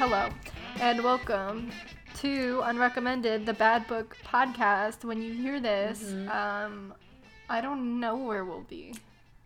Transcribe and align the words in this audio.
hello, 0.00 0.28
and 0.80 1.02
welcome 1.04 1.70
to 2.16 2.60
Unrecommended, 2.64 3.44
the 3.46 3.52
Bad 3.52 3.86
Book 3.86 4.16
podcast. 4.24 5.04
When 5.04 5.20
you 5.22 5.32
hear 5.34 5.60
this, 5.60 6.02
Mm-hmm. 6.02 6.30
um, 6.30 6.94
I 7.48 7.60
don't 7.60 8.00
know 8.00 8.16
where 8.16 8.44
we'll 8.44 8.62
be. 8.62 8.94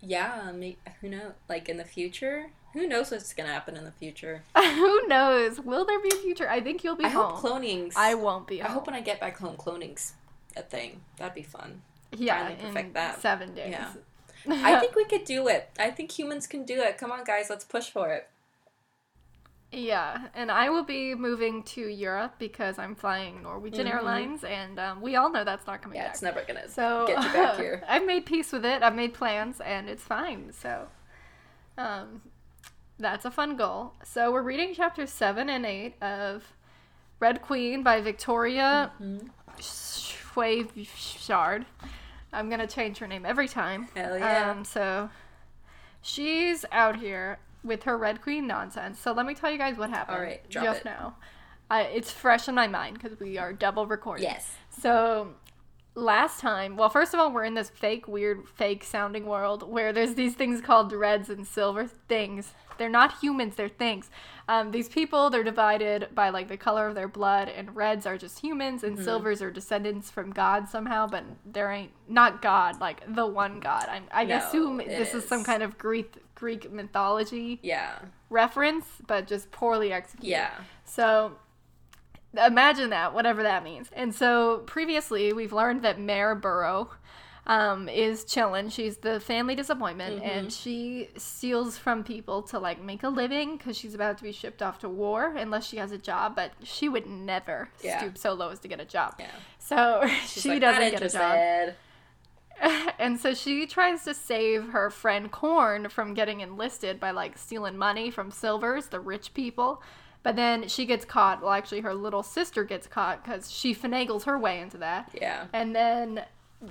Yeah, 0.00 0.53
who 1.00 1.09
knows? 1.09 1.32
Like 1.48 1.68
in 1.68 1.77
the 1.79 1.85
future, 1.85 2.46
who 2.72 2.86
knows 2.86 3.11
what's 3.11 3.32
gonna 3.32 3.48
happen 3.53 3.77
in 3.77 3.85
the 3.85 3.93
future? 3.93 4.43
Who 4.57 5.07
knows? 5.09 5.61
Will 5.61 5.85
there 5.86 6.00
be 6.00 6.09
a 6.09 6.17
future? 6.17 6.48
I 6.48 6.61
think 6.61 6.82
you'll 6.84 6.96
be 6.96 7.05
I 7.05 7.09
home. 7.09 7.30
hope 7.32 7.41
cloning's. 7.41 7.95
I 7.96 8.14
won't 8.14 8.46
be 8.46 8.61
I 8.62 8.68
hope 8.68 8.86
when 8.86 8.95
I 8.96 9.00
get 9.00 9.21
back 9.21 9.39
home, 9.39 9.57
cloning's 9.57 10.12
a 10.57 10.62
thing. 10.62 11.00
That'd 11.16 11.34
be 11.34 11.43
fun. 11.43 11.82
yeah, 12.16 12.39
finally 12.48 12.61
perfect 12.62 12.95
that. 12.95 13.21
seven 13.23 13.55
days. 13.55 13.71
Yeah. 13.71 13.89
I 14.49 14.79
think 14.80 14.94
we 14.96 15.05
could 15.07 15.25
do 15.25 15.49
it. 15.49 15.71
I 15.79 15.91
think 15.91 16.11
humans 16.18 16.46
can 16.46 16.64
do 16.64 16.80
it. 16.82 16.99
Come 16.99 17.11
on, 17.13 17.25
guys, 17.25 17.49
let's 17.49 17.64
push 17.64 17.89
for 17.89 18.11
it. 18.13 18.29
Yeah, 19.75 20.29
and 20.35 20.51
I 20.51 20.71
will 20.71 20.85
be 20.85 21.14
moving 21.14 21.63
to 21.64 21.81
Europe 21.89 22.35
because 22.39 22.79
I'm 22.79 22.95
flying 22.95 23.43
Norwegian 23.43 23.87
Mhm. 23.87 23.93
Airlines, 23.95 24.45
and 24.45 24.79
um, 24.79 25.00
we 25.03 25.17
all 25.17 25.31
know 25.31 25.45
that's 25.45 25.67
not 25.67 25.83
coming 25.83 25.97
Yeah, 25.97 26.05
back. 26.05 26.13
it's 26.13 26.23
never 26.23 26.43
gonna 26.43 26.69
So 26.69 27.07
get 27.07 27.23
you 27.23 27.33
back 27.33 27.57
here. 27.59 27.83
I've 27.89 28.07
made 28.07 28.25
peace 28.27 28.53
with 28.53 28.64
it. 28.64 28.83
I've 28.83 28.95
made 28.95 29.14
plans, 29.14 29.61
and 29.61 29.89
it's 29.89 30.03
fine. 30.05 30.53
So, 30.53 30.89
um, 31.77 32.23
that's 32.98 33.25
a 33.25 33.31
fun 33.31 33.56
goal. 33.56 33.95
So 34.05 34.31
we're 34.33 34.42
reading 34.42 34.75
chapters 34.75 35.11
seven 35.11 35.48
and 35.50 35.67
eight 35.67 36.00
of 36.03 36.55
Red 37.20 37.42
Queen 37.42 37.83
by 37.83 38.00
Victoria 38.00 38.92
Mm-hmm. 39.00 39.28
I'm 42.33 42.50
gonna 42.50 42.67
change 42.67 42.98
her 42.98 43.06
name 43.06 43.25
every 43.25 43.47
time. 43.48 43.89
Hell 43.95 44.19
yeah. 44.19 44.50
Um, 44.50 44.64
so 44.64 45.11
she's 46.03 46.64
out 46.72 46.97
here 46.97 47.38
with 47.64 47.84
her 47.84 47.96
Red 47.96 48.20
Queen 48.22 48.46
nonsense. 48.46 48.98
So 49.00 49.12
let 49.12 49.26
me 49.26 49.34
tell 49.34 49.50
you 49.50 49.58
guys 49.58 49.76
what 49.76 49.90
happened. 49.90 50.16
All 50.16 50.22
right, 50.22 50.48
drop 50.50 50.64
just 50.64 50.80
it. 50.80 50.84
now. 50.84 51.16
I, 51.70 51.82
it's 51.82 52.10
fresh 52.10 52.46
in 52.48 52.54
my 52.54 52.66
mind 52.68 53.00
because 53.00 53.18
we 53.18 53.38
are 53.38 53.52
double 53.52 53.86
recording. 53.86 54.24
Yes. 54.24 54.52
So 54.70 55.34
last 55.94 56.40
time, 56.40 56.76
well, 56.76 56.90
first 56.90 57.14
of 57.14 57.20
all, 57.20 57.32
we're 57.32 57.44
in 57.44 57.54
this 57.54 57.70
fake, 57.70 58.06
weird, 58.06 58.46
fake 58.48 58.84
sounding 58.84 59.26
world 59.26 59.68
where 59.68 59.92
there's 59.92 60.14
these 60.14 60.34
things 60.34 60.60
called 60.60 60.92
reds 60.92 61.30
and 61.30 61.46
silver 61.46 61.86
things. 62.08 62.52
They're 62.76 62.88
not 62.88 63.18
humans, 63.20 63.54
they're 63.54 63.68
things. 63.68 64.10
Um, 64.48 64.72
these 64.72 64.88
people, 64.88 65.30
they're 65.30 65.44
divided 65.44 66.08
by 66.14 66.28
like 66.30 66.48
the 66.48 66.56
color 66.56 66.88
of 66.88 66.96
their 66.96 67.06
blood, 67.08 67.48
and 67.48 67.74
reds 67.74 68.04
are 68.04 68.18
just 68.18 68.40
humans, 68.40 68.82
and 68.82 68.96
Mm-hmm. 68.96 69.04
silvers 69.04 69.40
are 69.40 69.50
descendants 69.52 70.10
from 70.10 70.32
God 70.32 70.68
somehow, 70.68 71.06
but 71.06 71.24
there 71.46 71.70
ain't 71.70 71.92
not 72.08 72.42
God, 72.42 72.80
like 72.80 73.00
the 73.14 73.24
one 73.26 73.60
God. 73.60 73.86
I'm, 73.88 74.04
I 74.12 74.24
No, 74.24 74.36
assume 74.38 74.78
this 74.78 75.14
is. 75.14 75.24
some 75.24 75.44
kind 75.44 75.62
of 75.62 75.78
Greek 75.78 76.14
Greek 76.34 76.70
mythology 76.72 77.58
Yeah. 77.62 77.98
reference, 78.30 78.86
but 79.06 79.27
just 79.27 79.50
poorly 79.50 79.92
executed. 79.92 80.28
Yeah. 80.30 80.50
So 80.84 81.36
imagine 82.36 82.91
that, 82.91 83.14
whatever 83.14 83.42
that 83.42 83.62
means. 83.62 83.88
And 83.94 84.14
so 84.14 84.58
previously, 84.66 85.32
we've 85.32 85.52
learned 85.52 85.82
that 85.82 86.00
Mare 86.00 86.34
Barrow 86.34 86.91
um, 87.46 87.91
is 87.91 88.24
chilling. 88.24 88.70
She's 88.70 88.96
the 88.96 89.20
family 89.20 89.54
disappointment, 89.54 90.16
Mm-hmm. 90.22 90.30
and 90.38 90.52
she 90.52 91.10
steals 91.18 91.76
from 91.76 92.02
people 92.02 92.41
to 92.44 92.58
like 92.58 92.80
make 92.82 93.02
a 93.02 93.08
living 93.10 93.58
because 93.58 93.76
she's 93.76 93.94
about 93.94 94.16
to 94.19 94.24
be 94.24 94.32
shipped 94.32 94.62
off 94.62 94.78
to 94.78 94.88
war 94.88 95.34
unless 95.36 95.66
she 95.66 95.76
has 95.76 95.92
a 95.92 95.98
job. 95.98 96.34
But 96.34 96.52
she 96.62 96.88
would 96.88 97.06
never 97.06 97.69
Yeah. 97.82 97.98
stoop 97.98 98.16
so 98.16 98.32
low 98.32 98.48
as 98.48 98.60
to 98.60 98.69
get 98.69 98.80
a 98.80 98.86
job. 98.86 99.16
Yeah. 99.19 99.26
So 99.58 100.06
She's 100.26 100.42
she 100.42 100.48
like, 100.52 100.60
doesn't 100.62 100.91
get 100.91 101.02
a 101.02 101.08
job. 101.10 101.74
and 102.98 103.19
so 103.19 103.34
she 103.34 103.66
tries 103.66 104.05
to 104.05 104.14
save 104.14 104.69
her 104.69 104.91
friend 104.91 105.30
Corn 105.30 105.88
from 105.88 106.14
getting 106.14 106.41
enlisted 106.41 107.00
by 107.00 107.10
like 107.10 107.38
stealing 107.38 107.77
money 107.77 108.10
from 108.10 108.30
Silvers, 108.30 108.86
the 108.86 109.00
rich 109.00 109.34
people. 109.34 109.83
But 110.22 110.37
then 110.37 110.69
she 110.69 110.87
gets 110.87 111.04
caught. 111.04 111.42
Well, 111.42 111.53
actually, 111.53 111.82
her 111.82 111.92
little 111.92 112.22
sister 112.22 112.65
gets 112.65 112.87
caught 112.87 113.22
because 113.22 113.50
she 113.50 113.75
finagles 113.75 114.25
her 114.25 114.38
way 114.38 114.60
into 114.60 114.78
that. 114.78 115.10
Yeah. 115.12 115.47
And 115.53 115.76
then 115.76 116.25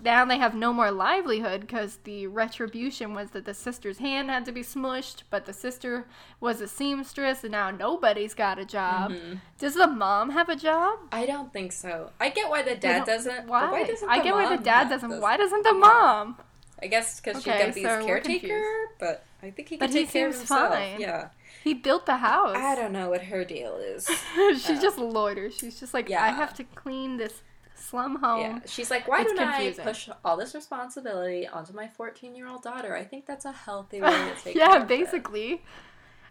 now 0.04 0.26
they 0.26 0.38
have 0.38 0.56
no 0.56 0.74
more 0.74 0.92
livelihood 0.92 1.62
because 1.62 1.98
the 2.04 2.28
retribution 2.28 3.14
was 3.14 3.32
that 3.32 3.46
the 3.46 3.54
sister's 3.54 3.98
hand 4.00 4.30
had 4.30 4.46
to 4.46 4.52
be 4.52 4.62
smushed, 4.62 5.24
but 5.30 5.46
the 5.46 5.54
sister 5.54 6.06
was 6.40 6.62
a 6.62 6.68
seamstress, 6.68 7.44
and 7.44 7.52
now 7.52 7.70
nobody's 7.72 8.34
got 8.34 8.58
a 8.60 8.66
job. 8.66 9.12
Mm-hmm. 9.12 9.36
Does 9.60 9.76
the 9.76 9.88
mom 9.88 10.32
have 10.32 10.50
a 10.50 10.56
job? 10.56 11.00
I 11.12 11.26
don't 11.26 11.52
think 11.54 11.72
so. 11.72 12.12
I 12.20 12.30
get 12.30 12.50
why 12.50 12.62
the 12.64 12.76
dad 12.76 13.06
doesn't. 13.06 13.48
Why? 13.48 13.70
Why 13.72 13.84
doesn't 13.86 14.10
I 14.10 14.18
the 14.18 14.24
get 14.24 14.34
why 14.34 14.50
the 14.50 14.56
mom 14.56 14.64
dad 14.64 14.90
doesn't. 14.90 15.22
Why 15.22 15.38
doesn't 15.38 15.64
the 15.64 15.74
mom? 15.74 16.38
I 16.82 16.88
guess 16.88 17.20
because 17.22 17.38
Okay, 17.38 17.58
she 17.60 17.66
got 17.66 17.74
these 17.76 17.86
so 17.86 18.06
caretaker, 18.06 18.62
but 19.00 19.24
I 19.42 19.52
think 19.52 19.70
he 19.70 19.78
But 19.78 19.88
can 19.88 19.96
he 19.98 20.04
take 20.04 20.12
care 20.12 20.28
of 20.28 20.36
himself. 20.36 20.74
fine. 20.74 21.00
Yeah. 21.00 21.30
He 21.64 21.74
built 21.74 22.06
the 22.06 22.18
house. 22.18 22.58
I 22.58 22.76
don't 22.76 22.92
know 22.92 23.10
what 23.10 23.22
her 23.24 23.46
deal 23.46 23.78
is. 23.78 24.06
She's 24.36 24.82
just 24.82 24.98
loiters. 24.98 25.58
She's 25.58 25.80
just 25.80 25.94
like, 25.94 26.12
I 26.12 26.32
have 26.32 26.54
to 26.56 26.66
clean 26.66 27.16
this 27.16 27.42
slum 27.76 28.18
home. 28.18 28.42
Yeah, 28.42 28.60
she's 28.66 28.90
like, 28.90 29.08
why 29.08 29.22
It's 29.22 29.34
don't 29.34 29.48
confusing. 29.50 29.82
I 29.84 29.88
push 29.88 30.10
all 30.24 30.38
this 30.38 30.54
responsibility 30.54 31.48
onto 31.48 31.74
my 31.74 31.88
14 31.88 32.36
year 32.36 32.48
old 32.48 32.64
daughter? 32.64 32.96
I 32.96 33.04
think 33.04 33.26
that's 33.26 33.46
a 33.46 33.52
healthy 33.52 34.02
way 34.02 34.10
to 34.10 34.34
take 34.44 34.54
care 34.56 34.70
yeah, 34.70 34.76
of 34.76 34.82
her." 34.84 34.88
basically. 34.88 35.64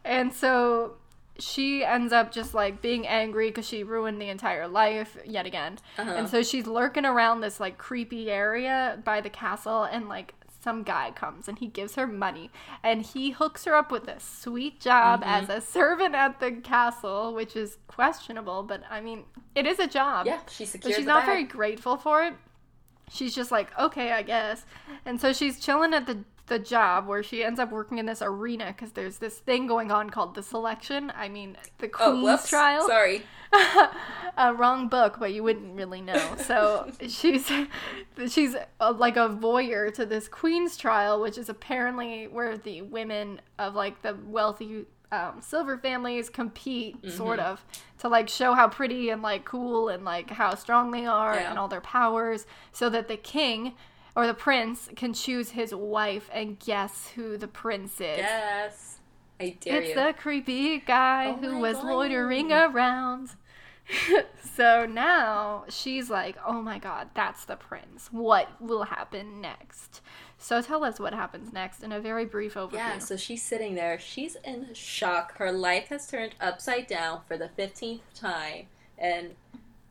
And 0.04 0.32
so 0.32 0.94
she 1.38 1.84
ends 1.84 2.12
up 2.12 2.32
just 2.32 2.54
like 2.54 2.82
being 2.82 3.06
angry 3.06 3.48
because 3.48 3.66
she 3.66 3.82
ruined 3.84 4.20
the 4.20 4.28
entire 4.28 4.68
life 4.68 5.16
yet 5.24 5.46
again. 5.46 5.78
Uh-huh. 5.98 6.10
And 6.10 6.28
so 6.28 6.42
she's 6.42 6.66
lurking 6.66 7.04
around 7.04 7.40
this 7.40 7.58
like 7.60 7.78
creepy 7.78 8.30
area 8.30 8.98
by 9.04 9.20
the 9.20 9.30
castle, 9.30 9.84
and 9.84 10.08
like 10.08 10.34
some 10.62 10.82
guy 10.84 11.10
comes 11.10 11.48
and 11.48 11.58
he 11.58 11.66
gives 11.66 11.96
her 11.96 12.06
money 12.06 12.50
and 12.82 13.02
he 13.02 13.30
hooks 13.30 13.64
her 13.64 13.74
up 13.74 13.90
with 13.90 14.06
a 14.08 14.20
sweet 14.20 14.80
job 14.80 15.22
Mm-hmm. 15.22 15.30
as 15.30 15.48
a 15.48 15.60
servant 15.60 16.14
at 16.14 16.38
the 16.40 16.52
castle, 16.52 17.34
which 17.34 17.56
is 17.56 17.78
questionable, 17.88 18.62
but 18.62 18.82
I 18.90 19.00
mean, 19.00 19.24
it 19.54 19.66
is 19.66 19.78
a 19.78 19.86
job. 19.86 20.26
Yeah, 20.26 20.40
she 20.48 20.64
But 20.66 20.84
she's 20.84 21.04
not 21.06 21.20
bag. 21.22 21.26
very 21.26 21.44
grateful 21.44 21.96
for 21.96 22.22
it. 22.22 22.34
She's 23.10 23.34
just 23.34 23.50
like, 23.50 23.76
okay, 23.78 24.12
I 24.12 24.22
guess. 24.22 24.64
And 25.04 25.20
so 25.20 25.32
she's 25.32 25.58
chilling 25.60 25.92
at 25.92 26.06
the 26.06 26.18
the 26.46 26.58
job 26.58 27.06
where 27.06 27.22
she 27.22 27.44
ends 27.44 27.60
up 27.60 27.70
working 27.70 27.98
in 27.98 28.06
this 28.06 28.20
arena 28.20 28.66
because 28.68 28.92
there's 28.92 29.18
this 29.18 29.38
thing 29.38 29.66
going 29.66 29.90
on 29.92 30.10
called 30.10 30.34
the 30.34 30.42
selection. 30.42 31.12
I 31.16 31.28
mean, 31.28 31.56
the 31.78 31.90
Oh, 32.00 32.10
Queen's 32.12 32.24
whoops. 32.24 32.48
trial. 32.50 32.86
Sorry. 32.86 33.22
a 34.36 34.54
wrong 34.54 34.88
book, 34.88 35.16
but 35.18 35.32
you 35.32 35.42
wouldn't 35.42 35.74
really 35.76 36.00
know. 36.00 36.34
So 36.38 36.90
she's 37.08 37.50
she's 38.28 38.56
uh 38.80 38.92
like 38.92 39.16
a 39.16 39.28
voyeur 39.28 39.92
to 39.94 40.06
this 40.06 40.28
Queen's 40.28 40.76
trial, 40.76 41.20
which 41.20 41.38
is 41.38 41.48
apparently 41.48 42.26
where 42.28 42.56
the 42.56 42.82
women 42.82 43.40
of 43.58 43.74
like 43.74 44.02
the 44.02 44.16
wealthy 44.26 44.86
um, 45.12 45.42
silver 45.42 45.76
families 45.76 46.30
compete, 46.30 46.96
sort 47.12 47.38
Mm-hmm. 47.38 47.50
of, 47.52 47.64
to 47.98 48.08
like 48.08 48.30
show 48.30 48.54
how 48.54 48.66
pretty 48.68 49.10
and 49.10 49.20
like 49.20 49.44
cool 49.44 49.90
and 49.90 50.04
like 50.06 50.30
how 50.30 50.54
strong 50.54 50.90
they 50.90 51.04
are 51.04 51.34
Yeah. 51.34 51.50
and 51.50 51.58
all 51.58 51.68
their 51.68 51.82
powers, 51.82 52.46
so 52.72 52.88
that 52.90 53.08
the 53.08 53.16
king. 53.18 53.74
Or 54.14 54.26
the 54.26 54.34
prince 54.34 54.88
can 54.94 55.14
choose 55.14 55.50
his 55.50 55.74
wife 55.74 56.28
and 56.32 56.58
guess 56.58 57.08
who 57.14 57.36
the 57.38 57.48
prince 57.48 57.94
is. 57.94 58.18
Yes. 58.18 58.98
I 59.40 59.56
dare 59.60 59.80
It's 59.80 59.88
you. 59.90 59.94
the 59.94 60.12
creepy 60.16 60.78
guy 60.80 61.28
Oh 61.30 61.36
who 61.40 61.58
was 61.58 61.78
God. 61.78 61.86
loitering 61.86 62.52
around. 62.52 63.30
so 64.54 64.86
now 64.86 65.64
she's 65.68 66.08
like, 66.10 66.36
oh 66.46 66.62
my 66.62 66.78
god, 66.78 67.08
that's 67.14 67.44
the 67.44 67.56
prince. 67.56 68.08
What 68.12 68.48
will 68.60 68.84
happen 68.84 69.40
next? 69.40 70.00
So 70.38 70.60
tell 70.60 70.84
us 70.84 71.00
what 71.00 71.14
happens 71.14 71.52
next 71.52 71.82
in 71.82 71.92
a 71.92 72.00
very 72.00 72.24
brief 72.24 72.54
overview. 72.54 72.74
Yeah, 72.74 72.98
so 72.98 73.16
she's 73.16 73.42
sitting 73.42 73.74
there. 73.74 73.98
She's 73.98 74.36
in 74.44 74.74
shock. 74.74 75.36
Her 75.38 75.52
life 75.52 75.88
has 75.88 76.06
turned 76.06 76.34
upside 76.40 76.86
down 76.86 77.20
for 77.26 77.36
the 77.36 77.48
15th 77.58 78.00
time. 78.14 78.66
And 78.98 79.34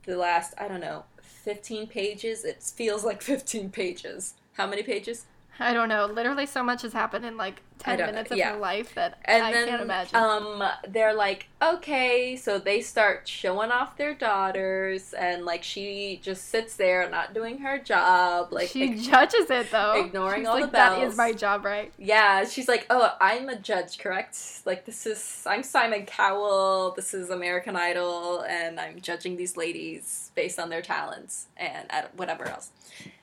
the 0.05 0.17
last, 0.17 0.53
I 0.57 0.67
don't 0.67 0.81
know, 0.81 1.05
15 1.44 1.88
pages, 1.88 2.46
it 2.46 2.62
feels 2.63 3.03
like 3.03 3.22
15 3.22 3.69
pages. 3.72 4.35
How 4.53 4.68
many 4.68 4.84
pages? 4.84 5.26
I 5.59 5.73
don't 5.73 5.89
know. 5.89 6.05
Literally, 6.05 6.45
so 6.45 6.63
much 6.63 6.81
has 6.81 6.93
happened 6.93 7.25
in 7.25 7.37
like 7.37 7.61
10 7.77 8.03
minutes 8.05 8.31
of 8.31 8.37
yeah. 8.37 8.53
her 8.53 8.57
life 8.59 8.93
that 8.95 9.19
And 9.25 9.43
I 9.43 9.51
then, 9.51 9.67
can't 9.67 9.81
imagine. 9.81 10.15
um, 10.15 10.63
they're 10.87 11.13
like, 11.13 11.47
okay, 11.61 12.35
so 12.35 12.57
they 12.59 12.81
start 12.81 13.27
showing 13.27 13.71
off 13.71 13.97
their 13.97 14.13
daughters, 14.13 15.13
and 15.13 15.45
like 15.45 15.63
she 15.63 16.19
just 16.23 16.49
sits 16.49 16.75
there 16.75 17.09
not 17.09 17.33
doing 17.33 17.59
her 17.59 17.77
job, 17.79 18.51
like 18.51 18.69
she 18.69 18.83
ig- 18.83 19.01
judges 19.01 19.49
it 19.49 19.71
though. 19.71 20.03
ignoring 20.05 20.41
She's 20.41 20.47
all 20.47 20.55
like, 20.55 20.65
the 20.65 20.71
bells." 20.71 21.13
is 21.13 21.17
my 21.17 21.33
job, 21.33 21.65
right? 21.65 21.91
Yeah, 21.97 22.45
she's 22.45 22.67
like, 22.67 22.85
"Oh, 22.89 23.15
I'm 23.19 23.49
a 23.49 23.55
judge, 23.59 23.97
correct? 23.99 24.37
Like 24.65 24.85
this 24.85 25.05
is 25.05 25.43
I'm 25.47 25.63
Simon 25.63 26.05
Cowell. 26.05 26.93
This 26.95 27.13
is 27.13 27.29
American 27.29 27.75
Idol, 27.75 28.41
and 28.41 28.79
I'm 28.79 29.01
judging 29.01 29.37
these 29.37 29.57
ladies 29.57 30.31
based 30.35 30.59
on 30.59 30.69
their 30.69 30.81
talents 30.81 31.47
and 31.57 31.87
whatever 32.15 32.45
else." 32.47 32.71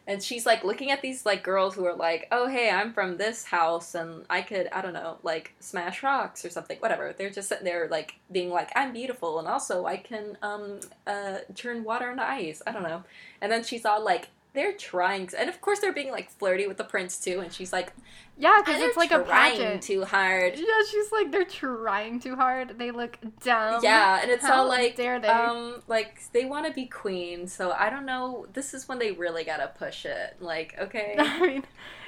And 0.08 0.22
she's 0.22 0.46
like 0.46 0.64
looking 0.64 0.90
at 0.90 1.02
these 1.02 1.26
like 1.26 1.42
girls 1.44 1.74
who 1.74 1.84
are 1.84 1.94
like, 1.94 2.28
"Oh, 2.32 2.48
hey, 2.48 2.70
I'm 2.70 2.94
from 2.94 3.18
this 3.18 3.44
house, 3.44 3.94
and 3.94 4.24
I 4.30 4.40
could 4.40 4.68
I 4.72 4.80
don't 4.80 4.94
know 4.94 5.18
like 5.22 5.54
smash 5.60 6.02
rocks 6.02 6.44
or 6.46 6.50
something, 6.50 6.78
whatever." 6.78 7.14
They're 7.16 7.28
just 7.30 7.48
sitting 7.50 7.66
there 7.66 7.88
like 7.90 8.14
being 8.32 8.48
like, 8.50 8.70
"I'm 8.74 8.94
beautiful, 8.94 9.38
and 9.38 9.46
also 9.46 9.84
I 9.84 9.98
can 9.98 10.38
um 10.42 10.80
uh 11.06 11.40
turn 11.54 11.84
water 11.84 12.10
into 12.10 12.22
ice." 12.26 12.62
I 12.66 12.72
don't 12.72 12.84
know. 12.84 13.04
And 13.42 13.52
then 13.52 13.62
she's 13.64 13.84
all 13.84 14.02
like, 14.02 14.28
they're 14.58 14.72
trying, 14.72 15.30
and 15.38 15.48
of 15.48 15.60
course 15.60 15.78
they're 15.78 15.92
being 15.92 16.10
like 16.10 16.28
flirty 16.32 16.66
with 16.66 16.76
the 16.78 16.84
prince 16.84 17.16
too. 17.20 17.38
And 17.38 17.52
she's 17.52 17.72
like, 17.72 17.92
Yeah, 18.36 18.60
because 18.64 18.82
it's 18.82 18.96
like 18.96 19.12
a 19.12 19.20
pageant. 19.20 19.82
too 19.84 20.04
hard. 20.04 20.54
Yeah, 20.58 20.64
she's 20.90 21.12
like 21.12 21.30
they're 21.30 21.44
trying 21.44 22.18
too 22.18 22.34
hard. 22.34 22.76
They 22.76 22.90
look 22.90 23.18
dumb. 23.44 23.80
yeah, 23.84 24.20
and 24.20 24.30
it's 24.32 24.44
How 24.44 24.62
all 24.62 24.68
like, 24.68 24.96
dare 24.96 25.20
they? 25.20 25.28
um, 25.28 25.80
like 25.86 26.20
they 26.32 26.44
want 26.44 26.66
to 26.66 26.72
be 26.72 26.86
queen. 26.86 27.46
So 27.46 27.70
I 27.70 27.88
don't 27.88 28.04
know. 28.04 28.46
This 28.52 28.74
is 28.74 28.88
when 28.88 28.98
they 28.98 29.12
really 29.12 29.44
gotta 29.44 29.68
push 29.78 30.04
it. 30.04 30.36
Like, 30.40 30.74
okay, 30.80 31.14
I 31.20 31.40
mean, 31.46 31.62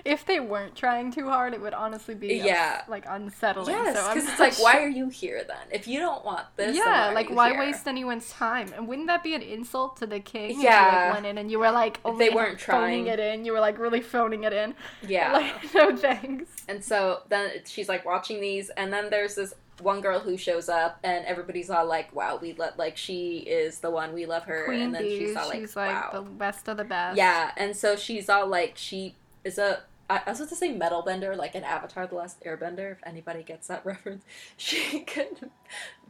if 0.05 0.25
they 0.27 0.41
weren't 0.41 0.75
trying 0.75 1.11
too 1.13 1.29
hard, 1.29 1.55
it 1.55 1.61
would 1.61 1.75
honestly 1.75 2.15
be 2.15 2.41
uh, 2.41 2.45
Yeah. 2.45 2.83
like 2.89 3.05
unsettling. 3.09 3.69
yes, 3.75 3.97
so 3.97 4.09
because 4.09 4.29
it's 4.29 4.39
not 4.39 4.49
like, 4.49 4.59
why 4.59 4.83
are 4.83 4.89
you 4.89 5.09
here 5.09 5.43
then? 5.47 5.57
If 5.71 5.87
you 5.89 5.99
don't 6.01 6.25
want 6.25 6.47
this, 6.57 6.77
Yeah, 6.77 7.13
like 7.15 7.31
why 7.31 7.51
here? 7.51 7.59
waste 7.61 7.87
anyone's 7.87 8.31
time? 8.31 8.73
And 8.77 8.87
wouldn't 8.89 9.07
that 9.09 9.23
be 9.23 9.35
an 9.35 9.43
insult 9.43 9.97
to 9.99 10.07
the 10.07 10.21
king? 10.21 10.51
if 10.51 10.57
you, 10.59 10.63
Yeah. 10.65 11.05
like, 11.07 11.15
went 11.15 11.27
in 11.27 11.39
and 11.39 11.51
you 11.51 11.59
were 11.59 11.71
like, 11.71 12.01
they 12.19 12.31
weren't 12.31 12.61
phoning 12.61 13.05
trying. 13.05 13.07
it 13.07 13.21
in. 13.21 13.45
You 13.45 13.53
were 13.53 13.61
like 13.61 13.79
really 13.79 14.01
phoning 14.01 14.45
it 14.45 14.53
in. 14.53 14.75
Yeah. 15.07 15.33
Like 15.41 15.75
no 15.75 15.97
thanks. 15.97 16.51
And 16.69 16.83
so 16.85 17.21
then 17.29 17.51
she's 17.65 17.89
like 17.89 18.05
watching 18.05 18.41
these, 18.41 18.71
and 18.71 18.93
then 18.93 19.11
there's 19.11 19.35
this 19.35 19.55
one 19.81 20.01
girl 20.03 20.19
who 20.21 20.37
shows 20.37 20.69
up, 20.69 20.99
and 21.03 21.25
everybody's 21.25 21.71
all 21.71 21.87
like, 21.87 22.15
"Wow, 22.15 22.39
we 22.41 22.53
let 22.53 22.79
like 22.79 22.97
she 22.99 23.39
is 23.39 23.79
the 23.79 23.91
one 23.91 24.13
we 24.13 24.27
love 24.27 24.45
her," 24.45 24.65
Queen 24.67 24.83
and 24.83 24.95
then 24.95 25.03
she's 25.05 25.35
all 25.37 25.49
like, 25.49 25.61
she's 25.61 25.75
like 25.77 25.91
"Wow." 25.95 26.11
the 26.13 26.31
best 26.31 26.69
of 26.69 26.77
the 26.77 26.85
best. 26.85 27.17
Yeah, 27.17 27.53
and 27.57 27.75
so 27.75 27.97
she's 27.97 28.29
all 28.29 28.47
like, 28.47 28.73
she 28.77 29.15
is 29.45 29.57
a. 29.59 29.81
I 30.11 30.21
I 30.27 30.31
was 30.31 30.41
about 30.41 30.49
to 30.51 30.57
say 30.57 30.73
metal 30.73 31.03
bender, 31.03 31.37
like 31.37 31.55
an 31.55 31.65
Avatar: 31.65 32.07
The 32.07 32.17
Last 32.17 32.43
Airbender. 32.45 32.93
If 32.93 32.99
anybody 33.07 33.43
gets 33.43 33.69
that 33.69 33.85
reference, 33.93 34.25
she 34.57 35.01
can 35.01 35.29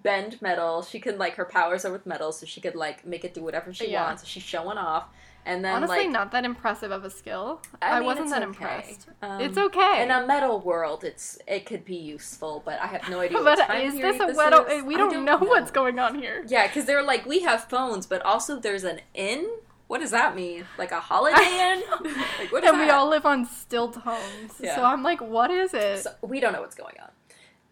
bend 0.03 0.41
metal. 0.43 0.83
She 0.83 0.99
can 0.99 1.19
like 1.19 1.35
her 1.37 1.45
powers 1.45 1.85
are 1.85 1.93
with 1.93 2.07
metal, 2.07 2.33
so 2.33 2.47
she 2.47 2.61
could 2.61 2.75
like 2.75 3.07
make 3.07 3.25
it 3.25 3.35
do 3.35 3.43
whatever 3.43 3.73
she 3.73 3.91
Yeah. 3.93 4.05
wants. 4.05 4.25
She's 4.27 4.43
showing 4.43 4.79
off, 4.79 5.05
and 5.45 5.65
then 5.65 5.75
Honestly, 5.77 5.99
like 5.99 6.11
not 6.11 6.33
that 6.33 6.45
impressive 6.45 6.91
of 6.91 7.05
a 7.05 7.11
skill. 7.11 7.61
I 7.83 7.93
I, 7.93 7.99
mean, 7.99 8.07
wasn't 8.07 8.31
that 8.31 8.43
okay. 8.43 8.47
impressed. 8.49 9.07
Um, 9.23 9.41
it's 9.41 9.59
okay. 9.59 10.03
in 10.03 10.11
a 10.11 10.27
metal 10.27 10.61
world, 10.61 11.05
it's 11.05 11.39
it 11.47 11.67
could 11.67 11.85
be 11.85 11.97
useful, 11.97 12.63
but 12.65 12.81
I 12.81 12.87
have 12.87 13.09
no 13.09 13.21
idea. 13.21 13.39
but 13.45 13.59
is 13.77 13.95
this 13.95 14.21
a 14.21 14.33
metal? 14.33 14.65
We 14.85 14.95
I 14.95 14.99
don't, 14.99 15.25
know, 15.25 15.39
what's 15.39 15.71
going 15.71 15.99
on 15.99 16.15
here. 16.15 16.45
Yeah, 16.49 16.67
because 16.67 16.87
they're 16.87 17.03
like, 17.03 17.27
we 17.27 17.41
have 17.41 17.65
phones, 17.65 18.07
but 18.07 18.23
also 18.23 18.59
there's 18.59 18.85
an 18.85 19.01
inn. 19.15 19.49
What 19.91 20.01
does 20.01 20.13
that 20.13 20.37
mean? 20.37 20.67
Like 20.79 20.93
a 20.93 21.01
holiday 21.11 21.43
inn? 21.43 21.83
like 22.39 22.53
what 22.53 22.63
is 22.63 22.71
and 22.71 22.79
we 22.79 22.91
all 22.91 23.09
live 23.11 23.27
on 23.27 23.45
stilt 23.45 23.97
homes. 23.97 24.53
Yeah. 24.61 24.77
So 24.77 24.85
I'm 24.85 25.03
like, 25.03 25.21
what 25.21 25.51
is 25.51 25.75
it? 25.75 26.05
So 26.05 26.13
we 26.23 26.39
don't 26.39 26.53
know 26.53 26.61
what's 26.61 26.77
going 26.77 26.95
on. 27.03 27.11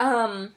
Um, 0.00 0.54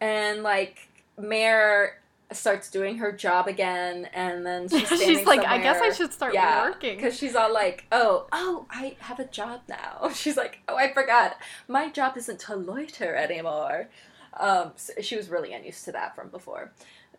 and 0.00 0.44
like 0.44 0.88
Mare 1.18 1.98
starts 2.30 2.70
doing 2.70 2.98
her 2.98 3.10
job 3.10 3.48
again, 3.48 4.08
and 4.14 4.46
then 4.46 4.68
she's 4.68 4.88
She's 5.00 5.26
like, 5.26 5.44
I 5.44 5.58
guess 5.58 5.80
I 5.82 5.90
should 5.90 6.12
start 6.12 6.32
yeah, 6.32 6.70
working. 6.70 6.94
because 6.94 7.16
she's 7.18 7.34
all 7.34 7.52
like, 7.52 7.86
"Oh, 7.90 8.28
oh, 8.30 8.66
I 8.70 8.94
have 9.00 9.18
a 9.18 9.24
job 9.26 9.62
now." 9.68 10.10
She's 10.14 10.36
like, 10.36 10.60
"Oh, 10.68 10.76
I 10.76 10.92
forgot. 10.92 11.36
My 11.66 11.90
job 11.90 12.16
isn't 12.18 12.38
to 12.42 12.54
loiter 12.54 13.16
anymore." 13.16 13.88
Um, 14.34 14.74
so 14.76 14.92
she 15.00 15.16
was 15.16 15.28
really 15.28 15.52
unused 15.52 15.84
to 15.86 15.92
that 15.92 16.14
from 16.14 16.28
before. 16.28 16.70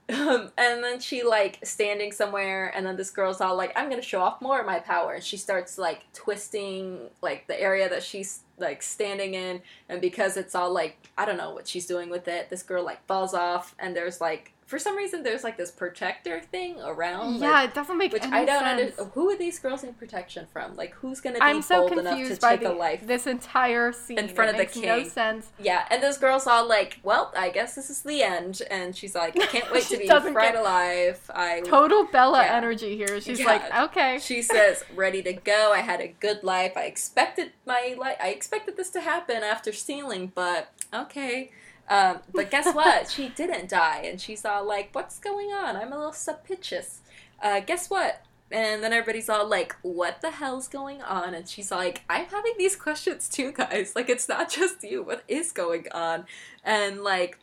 Um, 0.09 0.51
and 0.57 0.83
then 0.83 1.00
she 1.00 1.24
like 1.24 1.59
standing 1.63 2.12
somewhere, 2.12 2.71
and 2.75 2.86
then 2.86 2.98
this 2.98 3.09
girl's 3.12 3.39
all 3.39 3.56
like, 3.56 3.71
"I'm 3.75 3.89
gonna 3.89 4.01
show 4.01 4.21
off 4.21 4.42
more 4.42 4.59
of 4.59 4.65
my 4.65 4.80
power." 4.80 5.13
And 5.13 5.24
she 5.24 5.38
starts 5.38 5.77
like 5.77 6.03
twisting 6.13 7.09
like 7.21 7.48
the 7.48 7.59
area 7.59 7.88
that 7.89 8.03
she's 8.03 8.42
like 8.57 8.81
standing 8.81 9.36
in, 9.36 9.62
and 9.88 10.01
because 10.01 10.36
it's 10.38 10.53
all 10.53 10.74
like 10.74 11.09
I 11.18 11.25
don't 11.25 11.38
know 11.38 11.53
what 11.53 11.68
she's 11.68 11.86
doing 11.86 12.09
with 12.09 12.27
it, 12.27 12.50
this 12.50 12.63
girl 12.63 12.83
like 12.83 13.06
falls 13.06 13.33
off, 13.33 13.74
and 13.80 13.95
there's 13.95 14.19
like 14.19 14.53
for 14.71 14.79
some 14.79 14.95
reason 14.95 15.21
there's 15.21 15.44
like 15.44 15.57
this 15.57 15.69
protector 15.69 16.39
thing 16.39 16.79
around. 16.81 17.41
like, 17.41 17.50
yeah, 17.51 17.63
it 17.63 17.73
doesn't 17.73 17.97
make 17.97 18.13
which 18.13 18.23
any 18.23 18.31
I 18.31 18.45
don't 18.45 18.59
sense. 18.63 18.79
understand. 18.81 19.12
Who 19.13 19.29
are 19.29 19.38
these 19.38 19.59
girls 19.59 19.83
in 19.83 19.94
protection 19.95 20.47
from? 20.53 20.77
Like, 20.77 20.94
who's 20.94 21.19
gonna 21.19 21.35
be 21.35 21.41
I'm 21.41 21.62
so 21.62 21.88
bold 21.89 22.00
enough 22.00 22.18
to 22.18 22.38
take 22.38 22.62
the, 22.62 22.71
a 22.71 22.73
life? 22.73 23.06
this 23.06 23.27
entire 23.27 23.91
scene. 23.91 24.18
in 24.18 24.29
front 24.29 24.47
It 24.47 24.51
of 24.51 24.57
the 24.57 24.63
makes 24.63 24.77
No 24.77 25.00
king. 25.01 25.09
sense. 25.09 25.50
Yeah, 25.59 25.85
and 25.91 26.01
this 26.01 26.18
girl's 26.18 26.47
all 26.47 26.65
like, 26.68 27.00
"Well, 27.03 27.33
I 27.38 27.50
guess 27.50 27.75
this 27.75 27.89
is 27.89 28.01
the 28.01 28.23
end," 28.23 28.62
and 28.71 28.95
she's 28.95 29.13
like, 29.13 29.35
"I 29.38 29.45
can't 29.45 29.69
wait 29.71 29.83
to 29.91 29.97
be 29.97 30.07
fried 30.07 30.33
get- 30.53 30.56
alive." 30.56 31.29
I 31.35 31.59
Total 31.65 32.06
Bella 32.06 32.44
Yeah. 32.45 32.56
energy 32.56 32.95
here. 32.95 33.19
She's 33.19 33.39
Yeah. 33.41 33.47
like, 33.47 33.75
okay. 33.89 34.19
She 34.19 34.41
says, 34.41 34.85
"Ready 34.95 35.21
to 35.23 35.33
go. 35.33 35.73
I 35.73 35.79
had 35.79 36.00
a 36.00 36.07
good 36.07 36.44
life. 36.44 36.77
I 36.77 36.83
expected 36.85 37.51
my 37.65 37.95
life. 38.00 38.15
I 38.23 38.29
expected 38.29 38.77
this 38.77 38.89
to 38.91 39.01
happen 39.01 39.44
after 39.44 39.73
stealing, 39.73 40.31
but 40.33 40.69
okay." 40.94 41.51
Um, 41.91 42.19
but 42.33 42.49
guess 42.49 42.73
what? 42.73 43.09
she 43.09 43.27
didn't 43.27 43.69
die, 43.69 44.03
and 44.05 44.19
she's 44.19 44.45
all 44.45 44.65
like, 44.65 44.89
"What's 44.93 45.19
going 45.19 45.51
on? 45.51 45.75
I'm 45.75 45.91
a 45.91 45.97
little 45.97 46.13
suspicious." 46.13 47.01
Uh, 47.43 47.59
guess 47.59 47.89
what? 47.89 48.23
And 48.49 48.81
then 48.81 48.93
everybody's 48.93 49.27
all 49.27 49.45
like, 49.45 49.75
"What 49.81 50.21
the 50.21 50.31
hell's 50.31 50.69
going 50.69 51.01
on?" 51.01 51.33
And 51.33 51.49
she's 51.49 51.69
like, 51.69 52.03
"I'm 52.09 52.27
having 52.27 52.53
these 52.57 52.77
questions 52.77 53.27
too, 53.27 53.51
guys. 53.51 53.91
Like, 53.95 54.09
it's 54.09 54.29
not 54.29 54.49
just 54.49 54.81
you. 54.83 55.03
What 55.03 55.23
is 55.27 55.51
going 55.51 55.88
on?" 55.91 56.25
And 56.63 57.03
like, 57.03 57.38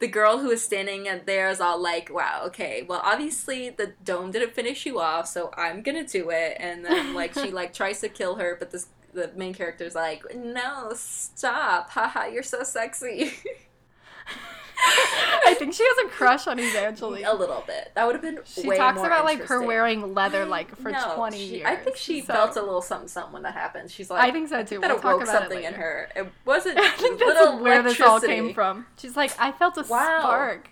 the 0.00 0.08
girl 0.08 0.38
who 0.38 0.50
is 0.50 0.62
standing 0.62 1.08
there 1.24 1.48
is 1.48 1.60
all 1.62 1.80
like, 1.80 2.12
"Wow, 2.12 2.42
okay. 2.48 2.84
Well, 2.86 3.00
obviously 3.02 3.70
the 3.70 3.94
dome 4.04 4.32
didn't 4.32 4.52
finish 4.52 4.84
you 4.84 5.00
off, 5.00 5.28
so 5.28 5.50
I'm 5.56 5.80
gonna 5.80 6.06
do 6.06 6.28
it." 6.28 6.58
And 6.60 6.84
then 6.84 7.14
like 7.14 7.32
she 7.32 7.50
like 7.50 7.72
tries 7.80 8.00
to 8.00 8.10
kill 8.10 8.34
her, 8.34 8.54
but 8.58 8.70
this 8.70 8.88
the 9.14 9.30
main 9.34 9.54
character's 9.54 9.94
like, 9.94 10.22
"No, 10.34 10.92
stop! 10.94 11.88
Haha, 11.90 12.26
you're 12.26 12.42
so 12.42 12.62
sexy." 12.64 13.32
I 15.46 15.54
think 15.58 15.72
she 15.74 15.84
has 15.84 16.06
a 16.06 16.08
crush 16.08 16.46
on 16.46 16.58
Evangeline. 16.58 17.24
a 17.24 17.34
little 17.34 17.62
bit. 17.66 17.92
That 17.94 18.06
would 18.06 18.14
have 18.14 18.22
been. 18.22 18.38
She 18.44 18.62
talks 18.62 18.96
more 18.96 19.06
about 19.06 19.24
like 19.24 19.40
her 19.44 19.62
wearing 19.62 20.14
leather 20.14 20.44
like 20.44 20.74
for 20.76 20.90
No, 20.90 21.14
20 21.14 21.36
she- 21.38 21.44
years. 21.56 21.66
I 21.66 21.76
think 21.76 21.96
she 21.96 22.20
so- 22.20 22.32
felt 22.32 22.56
a 22.56 22.60
little 22.62 22.82
something, 22.82 23.08
something 23.08 23.32
when 23.32 23.42
that 23.44 23.54
happened. 23.54 23.90
She's 23.90 24.10
like, 24.10 24.22
I 24.22 24.30
think 24.30 24.48
so 24.48 24.62
too. 24.62 24.80
that 24.80 24.88
We'll 24.90 25.00
talk 25.00 25.12
awoke 25.14 25.22
about 25.24 25.42
something 25.42 25.62
in 25.64 25.74
her. 25.74 26.08
It 26.16 26.26
wasn't. 26.44 26.78
I 26.80 26.90
think 26.90 27.18
that's 27.18 27.60
where 27.62 27.82
this 27.82 28.00
all 28.00 28.20
came 28.20 28.52
from. 28.52 28.86
She's 28.98 29.16
like, 29.16 29.32
I 29.38 29.52
felt 29.52 29.76
a 29.78 29.82
Wow. 29.88 30.18
spark. 30.20 30.70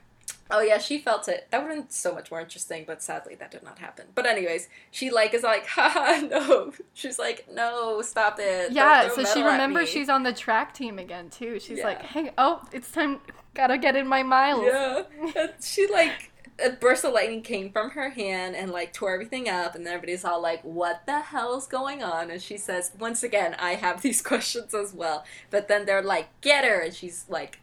Oh 0.52 0.60
yeah, 0.60 0.78
she 0.78 0.98
felt 0.98 1.28
it. 1.28 1.48
That 1.50 1.62
would 1.62 1.70
have 1.70 1.78
been 1.84 1.90
so 1.90 2.12
much 2.14 2.30
more 2.30 2.40
interesting, 2.40 2.84
but 2.86 3.02
sadly 3.02 3.34
that 3.36 3.50
did 3.50 3.62
not 3.62 3.78
happen. 3.78 4.06
But 4.14 4.26
anyways, 4.26 4.68
she 4.90 5.10
like 5.10 5.32
is 5.34 5.42
like, 5.42 5.66
haha, 5.68 6.20
no. 6.26 6.72
She's 6.92 7.18
like, 7.18 7.46
no, 7.52 8.02
stop 8.02 8.36
it. 8.38 8.70
Yeah, 8.72 9.08
so 9.08 9.24
she 9.24 9.42
remembers 9.42 9.88
she's 9.88 10.08
on 10.08 10.22
the 10.22 10.32
track 10.32 10.74
team 10.74 10.98
again 10.98 11.30
too. 11.30 11.58
She's 11.58 11.78
Yeah. 11.78 11.86
like, 11.86 12.02
hey, 12.02 12.30
oh, 12.36 12.62
it's 12.72 12.90
time. 12.90 13.20
Gotta 13.54 13.78
get 13.78 13.96
in 13.96 14.06
my 14.06 14.22
miles. 14.22 14.64
Yeah, 14.66 15.02
and 15.36 15.52
she 15.62 15.86
like 15.86 16.30
a 16.62 16.70
burst 16.70 17.04
of 17.04 17.12
lightning 17.12 17.42
came 17.42 17.72
from 17.72 17.90
her 17.90 18.10
hand 18.10 18.54
and 18.54 18.70
like 18.70 18.92
tore 18.92 19.12
everything 19.14 19.48
up, 19.48 19.74
and 19.74 19.86
then 19.86 19.94
everybody's 19.94 20.24
all 20.24 20.40
like, 20.40 20.62
"What 20.62 21.06
the 21.06 21.20
hell's 21.20 21.66
going 21.66 22.02
on?" 22.02 22.30
And 22.30 22.40
she 22.42 22.56
says, 22.58 22.92
"Once 22.98 23.22
again, 23.22 23.54
I 23.58 23.74
have 23.74 24.02
these 24.02 24.20
questions 24.32 24.74
as 24.74 24.92
well." 24.94 25.24
But 25.50 25.68
then 25.68 25.86
they're 25.86 26.02
like, 26.02 26.28
"Get 26.42 26.64
her!" 26.64 26.80
And 26.80 26.94
she's 26.94 27.24
like, 27.28 27.60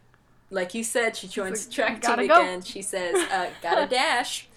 "Like 0.50 0.74
you 0.74 0.84
said, 0.84 1.16
she 1.16 1.28
joins 1.28 1.60
like, 1.60 1.68
the 1.70 1.74
track 1.74 2.02
"Gotta 2.02 2.22
team 2.24 2.28
go." 2.30 2.42
again." 2.42 2.62
She 2.62 2.82
says, 2.82 3.16
uh, 3.32 3.50
"Gotta 3.62 3.88
dash." 3.88 4.48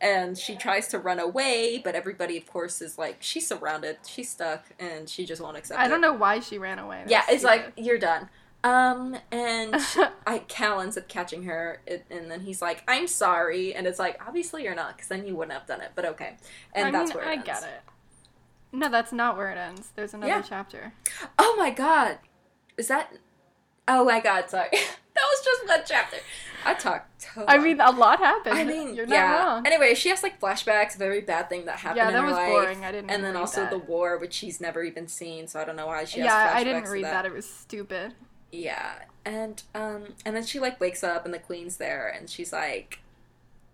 And 0.00 0.36
she 0.36 0.56
tries 0.56 0.88
to 0.88 0.98
run 0.98 1.20
away, 1.20 1.78
but 1.78 1.94
everybody, 1.94 2.36
of 2.36 2.44
course, 2.46 2.82
is 2.82 2.98
like, 2.98 3.18
she's 3.20 3.46
surrounded, 3.46 3.98
she's 4.04 4.28
stuck, 4.30 4.64
and 4.80 5.08
she 5.08 5.24
just 5.24 5.40
won't 5.40 5.56
accept 5.56 5.78
it. 5.80 5.84
I 5.84 5.86
don't 5.86 6.00
know 6.00 6.12
why 6.12 6.40
she 6.40 6.58
ran 6.58 6.80
away. 6.80 7.04
Yeah, 7.06 7.22
it's 7.28 7.44
like 7.44 7.72
you're 7.76 7.98
done. 7.98 8.28
Um, 8.64 9.16
and 9.30 9.80
she- 9.80 10.02
I 10.26 10.38
Cal 10.40 10.80
ends 10.80 10.96
up 10.98 11.06
catching 11.08 11.44
her, 11.44 11.80
it, 11.86 12.04
and 12.10 12.30
then 12.30 12.40
he's 12.40 12.60
like, 12.62 12.82
"I'm 12.88 13.06
sorry," 13.06 13.74
and 13.74 13.86
it's 13.86 13.98
like, 14.00 14.20
obviously 14.26 14.64
you're 14.64 14.74
not, 14.74 14.96
because 14.96 15.08
then 15.08 15.24
you 15.26 15.36
wouldn't 15.36 15.56
have 15.56 15.66
done 15.68 15.80
it. 15.80 15.92
But 15.94 16.04
okay, 16.06 16.36
and 16.72 16.88
I 16.88 16.90
that's 16.90 17.10
mean, 17.10 17.16
where 17.18 17.24
it 17.24 17.28
I 17.28 17.32
ends. 17.34 17.46
get 17.46 17.62
it. 17.64 17.80
No, 18.72 18.88
that's 18.88 19.12
not 19.12 19.36
where 19.36 19.50
it 19.50 19.58
ends. 19.58 19.90
There's 19.94 20.14
another 20.14 20.30
Yeah. 20.32 20.42
chapter. 20.42 20.94
Oh 21.38 21.54
my 21.58 21.70
god, 21.70 22.18
is 22.76 22.88
that? 22.88 23.12
Oh 23.86 24.04
my 24.04 24.18
god, 24.20 24.48
sorry, 24.50 24.70
that 25.22 25.28
was 25.30 25.44
just 25.44 25.68
one 25.68 25.80
chapter. 25.86 26.16
I 26.64 26.74
talked. 26.74 27.28
I 27.48 27.58
mean, 27.58 27.80
a 27.80 27.90
lot 27.90 28.18
happened. 28.18 28.56
I 28.56 28.64
mean, 28.64 28.94
you're 28.94 29.06
not 29.06 29.14
yeah. 29.14 29.44
wrong. 29.44 29.66
Anyway, 29.66 29.94
she 29.94 30.08
has 30.10 30.22
like 30.22 30.40
flashbacks 30.40 30.94
of 30.94 31.02
every 31.02 31.20
bad 31.20 31.48
thing 31.48 31.64
that 31.66 31.76
happened 31.76 31.98
Yeah, 31.98 32.10
that 32.10 32.24
was 32.24 32.34
life. 32.34 32.48
boring. 32.48 32.84
I 32.84 32.92
didn't 32.92 33.10
And 33.10 33.22
then 33.24 33.36
also 33.36 33.62
that. 33.62 33.70
the 33.70 33.78
war, 33.78 34.18
which 34.18 34.32
she's 34.32 34.60
never 34.60 34.82
even 34.82 35.08
seen, 35.08 35.48
so 35.48 35.60
I 35.60 35.64
don't 35.64 35.76
know 35.76 35.86
why 35.86 36.04
she 36.04 36.20
has 36.20 36.26
yeah, 36.26 36.48
flashbacks 36.48 36.54
I 36.54 36.64
didn't 36.64 36.88
read 36.88 37.04
that. 37.04 37.26
It 37.26 37.32
was 37.32 37.48
stupid. 37.48 38.14
Yeah, 38.50 38.92
and 39.24 39.62
um, 39.74 40.14
and 40.24 40.36
then 40.36 40.44
she 40.44 40.60
like 40.60 40.80
wakes 40.80 41.02
up 41.02 41.24
and 41.24 41.32
the 41.32 41.38
queen's 41.38 41.78
there, 41.78 42.08
and 42.08 42.28
she's 42.28 42.52
like, 42.52 42.98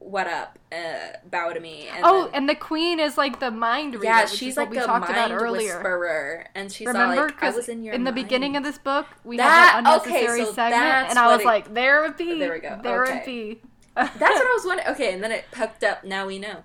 "What 0.00 0.26
up? 0.26 0.58
Uh, 0.72 1.16
bow 1.30 1.52
to 1.52 1.60
me." 1.60 1.88
And 1.94 2.04
oh, 2.04 2.24
then- 2.26 2.34
and 2.34 2.48
the 2.48 2.54
queen 2.54 3.00
is 3.00 3.18
like 3.18 3.40
the 3.40 3.50
mind 3.50 3.94
reader. 3.94 4.04
yeah, 4.04 4.26
she's 4.26 4.56
like 4.56 4.70
we 4.70 4.78
a 4.78 4.84
talked 4.84 5.08
mind 5.10 5.32
about 5.32 5.42
earlier. 5.42 5.74
whisperer, 5.74 6.46
and 6.54 6.70
she's 6.72 6.86
Remember, 6.86 7.16
like, 7.16 7.24
"I 7.24 7.26
because 7.34 7.56
was 7.56 7.68
in 7.68 7.82
your 7.82 7.94
in 7.94 8.04
the 8.04 8.12
beginning 8.12 8.56
of 8.56 8.62
this 8.62 8.78
book, 8.78 9.06
we 9.24 9.36
That- 9.36 9.44
had 9.74 9.84
that 9.84 10.02
unnecessary 10.04 10.40
okay, 10.42 10.44
so 10.50 10.52
segment, 10.54 11.10
and 11.10 11.18
I 11.18 11.26
was 11.32 11.40
it- 11.42 11.46
like, 11.46 11.74
"There 11.74 12.04
it 12.06 12.16
be, 12.16 12.38
There 12.38 12.52
we 12.52 12.58
go, 12.60 12.78
there 12.82 13.02
okay. 13.04 13.18
it 13.18 13.24
be." 13.26 13.60
That's 13.94 14.16
what 14.20 14.30
I 14.32 14.52
was 14.56 14.64
wondering. 14.64 14.88
Okay, 14.90 15.12
and 15.14 15.22
then 15.24 15.32
it 15.32 15.44
popped 15.50 15.82
up. 15.82 16.04
Now 16.04 16.26
we 16.26 16.38
know. 16.38 16.62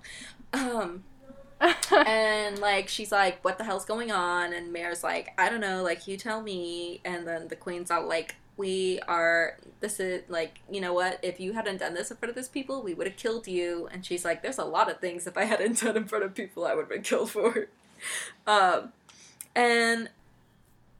Um, 0.52 1.02
and 2.06 2.58
like 2.58 2.88
she's 2.88 3.10
like, 3.10 3.42
"What 3.44 3.58
the 3.58 3.64
hell's 3.64 3.84
going 3.84 4.12
on?" 4.12 4.52
And 4.52 4.72
Mare's 4.72 5.02
like, 5.02 5.32
"I 5.38 5.48
don't 5.48 5.60
know. 5.60 5.82
Like 5.82 6.06
you 6.06 6.16
tell 6.16 6.42
me." 6.42 7.00
And 7.04 7.26
then 7.26 7.48
the 7.48 7.56
queen's 7.56 7.90
all 7.90 8.06
like, 8.06 8.36
"We 8.56 9.00
are. 9.08 9.58
This 9.80 10.00
is 10.00 10.22
like, 10.28 10.60
you 10.70 10.80
know 10.80 10.92
what? 10.92 11.18
If 11.22 11.40
you 11.40 11.52
hadn't 11.52 11.78
done 11.78 11.94
this 11.94 12.10
in 12.10 12.16
front 12.16 12.30
of 12.30 12.36
this 12.36 12.48
people, 12.48 12.82
we 12.82 12.94
would 12.94 13.06
have 13.06 13.16
killed 13.16 13.46
you." 13.46 13.88
And 13.92 14.04
she's 14.04 14.24
like, 14.24 14.42
"There's 14.42 14.58
a 14.58 14.64
lot 14.64 14.90
of 14.90 15.00
things 15.00 15.26
if 15.26 15.36
I 15.36 15.44
hadn't 15.44 15.80
done 15.80 15.96
in 15.96 16.04
front 16.06 16.24
of 16.24 16.34
people, 16.34 16.64
I 16.64 16.74
would 16.74 16.82
have 16.82 16.90
been 16.90 17.02
killed 17.02 17.30
for." 17.30 17.68
um, 18.46 18.92
and 19.54 20.10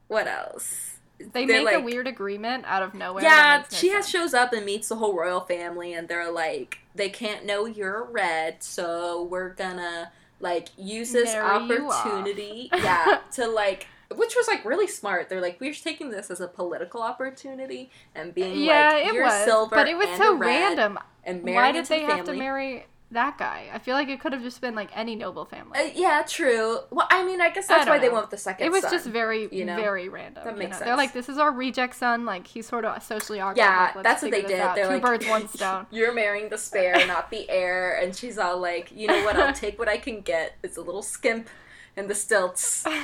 what 0.07 0.27
else? 0.27 0.95
They 1.17 1.45
They're 1.45 1.63
make 1.63 1.75
a 1.75 1.79
weird 1.79 2.07
agreement 2.07 2.65
out 2.67 2.83
of 2.83 2.93
nowhere. 2.93 3.23
Yeah, 3.23 3.63
no 3.71 3.77
she 3.77 3.89
has 3.89 4.09
shows 4.09 4.33
up 4.33 4.51
and 4.51 4.65
meets 4.65 4.89
the 4.89 4.95
whole 4.95 5.15
royal 5.15 5.41
family, 5.41 5.93
and 5.93 6.07
they're 6.07 6.31
like, 6.31 6.79
they 6.93 7.09
can't 7.09 7.45
know 7.45 7.65
you're 7.65 8.03
a 8.03 8.11
red, 8.11 8.61
so 8.61 9.23
we're 9.23 9.53
gonna 9.53 10.11
like 10.41 10.69
use 10.77 11.13
this 11.13 11.33
Marry 11.33 11.79
opportunity, 11.79 12.69
yeah, 12.75 13.19
to 13.33 13.47
like, 13.47 13.87
which 14.13 14.35
was 14.35 14.47
like 14.47 14.63
really 14.65 14.87
smart. 14.87 15.29
They're 15.29 15.41
like, 15.41 15.59
we're 15.59 15.73
taking 15.73 16.09
this 16.11 16.29
as 16.29 16.39
a 16.41 16.47
political 16.47 17.01
opportunity 17.01 17.89
and 18.13 18.33
being 18.33 18.57
Yeah, 18.63 18.89
like, 18.93 19.05
it 19.07 19.13
you're 19.13 19.23
was, 19.23 19.43
silver, 19.45 19.75
but 19.75 19.87
it 19.87 19.97
was 19.97 20.09
so 20.17 20.35
random. 20.35 20.99
And 21.23 21.43
Why 21.43 21.71
did 21.71 21.85
they 21.85 22.05
the 22.05 22.11
have 22.13 22.25
to 22.25 22.33
marry 22.33 22.85
that 23.11 23.37
guy? 23.37 23.67
I 23.73 23.79
feel 23.79 23.95
like 23.95 24.09
it 24.09 24.19
could 24.19 24.31
have 24.33 24.43
just 24.43 24.61
been 24.61 24.75
like 24.75 24.95
any 24.95 25.15
noble 25.15 25.45
family. 25.45 25.79
Uh, 25.79 25.89
yeah, 25.95 26.21
true. 26.27 26.79
Well, 26.91 27.07
I 27.09 27.25
mean, 27.25 27.41
I 27.41 27.49
guess 27.49 27.67
that's 27.67 27.85
don't 27.85 27.95
why 27.95 27.99
they 27.99 28.09
went 28.09 28.23
with 28.25 28.31
the 28.31 28.37
second. 28.37 28.67
it 28.67 28.71
was 28.71 28.83
son. 28.83 28.91
just 28.91 29.07
very, 29.07 29.47
you 29.51 29.65
know? 29.65 29.75
very 29.75 30.07
random. 30.07 30.43
That 30.43 30.53
you 30.53 30.59
makes 30.59 30.71
know? 30.71 30.77
sense. 30.77 30.85
They're 30.85 30.97
like, 30.97 31.13
this 31.13 31.27
is 31.29 31.37
our 31.39 31.51
reject 31.51 31.95
son. 31.95 32.25
Like 32.25 32.45
he's 32.45 32.67
sort 32.67 32.85
of 32.85 33.01
socially 33.01 33.39
awkward. 33.39 33.57
Yeah, 33.57 33.91
like, 33.95 34.03
that's 34.03 34.21
what 34.21 34.29
they 34.31 34.43
did. 34.43 34.59
out. 34.59 34.75
They're 34.75 34.85
Two 34.85 34.93
like, 34.93 35.01
birds, 35.01 35.27
one 35.27 35.47
stone. 35.55 35.87
You're 35.89 36.13
marrying 36.13 36.49
the 36.49 36.57
spare, 36.59 37.07
not 37.07 37.31
the 37.31 37.49
heir. 37.49 37.97
And 37.99 38.15
she's 38.15 38.37
all 38.37 38.59
like, 38.59 38.91
you 38.95 39.07
know 39.07 39.23
what? 39.23 39.35
I'll 39.35 39.53
take 39.65 39.79
what 39.79 39.87
I 39.89 39.97
can 39.97 40.21
get. 40.21 40.57
It's 40.61 40.77
a 40.77 40.81
little 40.81 41.01
skimp 41.01 41.49
and 41.97 42.07
the 42.07 42.15
stilts. 42.15 42.85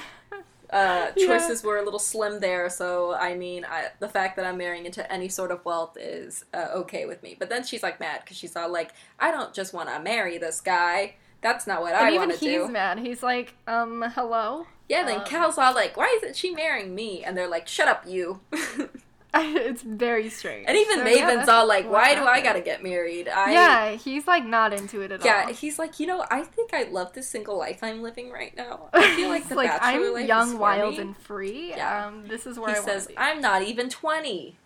Uh, 0.72 1.12
Yeah. 1.16 1.28
choices 1.28 1.63
were 1.63 1.78
a 1.78 1.84
little 1.84 2.00
slim 2.00 2.40
there, 2.40 2.70
so 2.70 3.13
I 3.13 3.36
mean, 3.36 3.66
I, 3.66 3.88
the 4.00 4.08
fact 4.10 4.36
that 4.38 4.46
I'm 4.46 4.58
marrying 4.58 4.86
into 4.86 5.12
any 5.12 5.28
sort 5.30 5.51
of 5.51 5.63
wealth 5.66 5.98
is 6.00 6.46
uh, 6.54 6.68
okay 6.75 7.06
with 7.06 7.22
me. 7.24 7.36
But 7.38 7.50
then 7.50 7.63
she's 7.66 7.84
like 7.84 8.00
mad 8.00 8.22
because 8.24 8.38
she's 8.38 8.56
all 8.56 8.72
like, 8.72 8.92
I 9.20 9.32
don't 9.32 9.54
just 9.54 9.74
want 9.74 9.90
to 9.90 10.00
marry 10.00 10.38
this 10.38 10.62
guy. 10.62 11.16
That's 11.42 11.66
not 11.68 11.82
what 11.82 11.94
I 11.96 12.06
And 12.08 12.16
even 12.16 12.30
want 12.30 12.40
to 12.40 12.46
do. 12.46 12.51
Even 12.51 12.62
he's 12.68 12.72
mad. 12.72 13.00
He's 13.00 13.24
like, 13.24 13.56
um, 13.68 14.04
hello. 14.16 14.68
Yeah, 14.88 15.04
then 15.04 15.20
Um, 15.22 15.25
Cal's 15.25 15.58
all 15.58 15.74
like, 15.74 15.96
why 15.98 16.13
isn't 16.18 16.36
she 16.36 16.51
marrying 16.51 16.94
me? 16.94 17.24
And 17.24 17.38
they're 17.38 17.48
like, 17.48 17.68
shut 17.68 17.88
up, 17.88 18.04
you. 18.06 18.42
it's 19.36 19.82
very 19.82 20.30
strange. 20.30 20.66
and 20.68 20.78
even 20.78 20.98
So, 21.00 21.04
Maven's 21.06 21.36
that's 21.40 21.50
all 21.50 21.66
like, 21.68 21.90
why 21.90 22.16
do 22.16 22.24
I 22.26 22.42
gotta 22.42 22.60
get 22.62 22.84
married? 22.84 23.30
I, 23.30 23.54
Yeah, 23.54 23.92
he's 23.92 24.28
like 24.28 24.46
not 24.46 24.74
into 24.74 25.02
it 25.02 25.12
at 25.12 25.24
Yeah, 25.24 25.44
all. 25.44 25.50
Yeah, 25.50 25.56
he's 25.56 25.80
like, 25.80 26.00
you 26.00 26.08
know, 26.08 26.26
I 26.30 26.44
think 26.44 26.74
I 26.74 26.84
love 26.84 27.14
this 27.14 27.30
single 27.30 27.58
life 27.58 27.80
I'm 27.82 28.02
living 28.02 28.30
right 28.32 28.56
now. 28.58 28.90
I 28.94 29.16
feel 29.16 29.30
like 29.30 29.48
the 29.48 29.56
like 29.56 29.70
bachelor 29.70 30.08
I'm 30.08 30.14
life 30.14 30.24
is 30.24 30.28
young, 30.28 30.52
for 30.52 30.58
wild, 30.58 30.94
me. 30.96 31.00
and 31.02 31.18
free. 31.18 31.70
Yeah. 31.70 32.08
Um, 32.08 32.28
this 32.28 32.46
is 32.46 32.60
where 32.60 32.74
he 32.74 32.80
I 32.80 32.82
says. 32.84 33.08
I'm 33.18 33.40
not 33.42 33.62
even 33.62 33.90
20. 33.90 34.58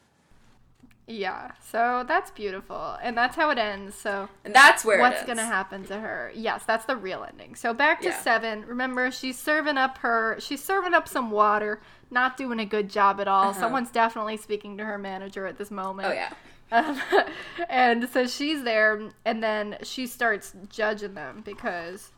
Yeah, 1.08 1.52
so 1.62 2.04
that's 2.08 2.32
beautiful, 2.32 2.98
and 3.04 3.16
that's 3.16 3.36
how 3.36 3.52
it 3.52 3.60
ends. 3.60 3.96
So 3.96 4.28
And 4.44 4.56
that's 4.56 4.84
where 4.84 5.00
what's 5.00 5.22
it 5.22 5.28
gonna 5.28 5.46
happen 5.46 5.86
to 5.86 6.00
her? 6.00 6.32
Yes, 6.34 6.64
that's 6.66 6.86
the 6.86 6.96
real 6.96 7.24
ending. 7.28 7.54
So 7.56 7.74
back 7.76 8.02
to 8.02 8.08
Yeah. 8.08 8.20
seven. 8.22 8.66
Remember, 8.66 9.12
she's 9.12 9.38
serving 9.38 9.78
up 9.78 10.00
her. 10.00 10.38
She's 10.40 10.64
serving 10.64 10.96
up 10.96 11.08
some 11.08 11.30
water. 11.30 11.80
Not 12.10 12.38
doing 12.38 12.60
a 12.60 12.66
good 12.66 12.90
job 12.90 13.20
at 13.20 13.28
all. 13.28 13.50
Uh-huh. 13.50 13.60
Someone's 13.60 13.92
definitely 13.92 14.38
speaking 14.38 14.78
to 14.78 14.86
her 14.86 14.98
manager 14.98 15.46
at 15.46 15.58
this 15.58 15.70
moment. 15.70 16.08
Oh, 16.08 16.12
yeah. 16.12 16.34
Um, 16.72 17.00
and 17.70 18.10
so 18.10 18.26
she's 18.26 18.64
there, 18.64 19.12
and 19.26 19.44
then 19.44 19.78
she 19.84 20.08
starts 20.08 20.54
judging 20.70 21.14
them 21.14 21.44
because 21.46 22.12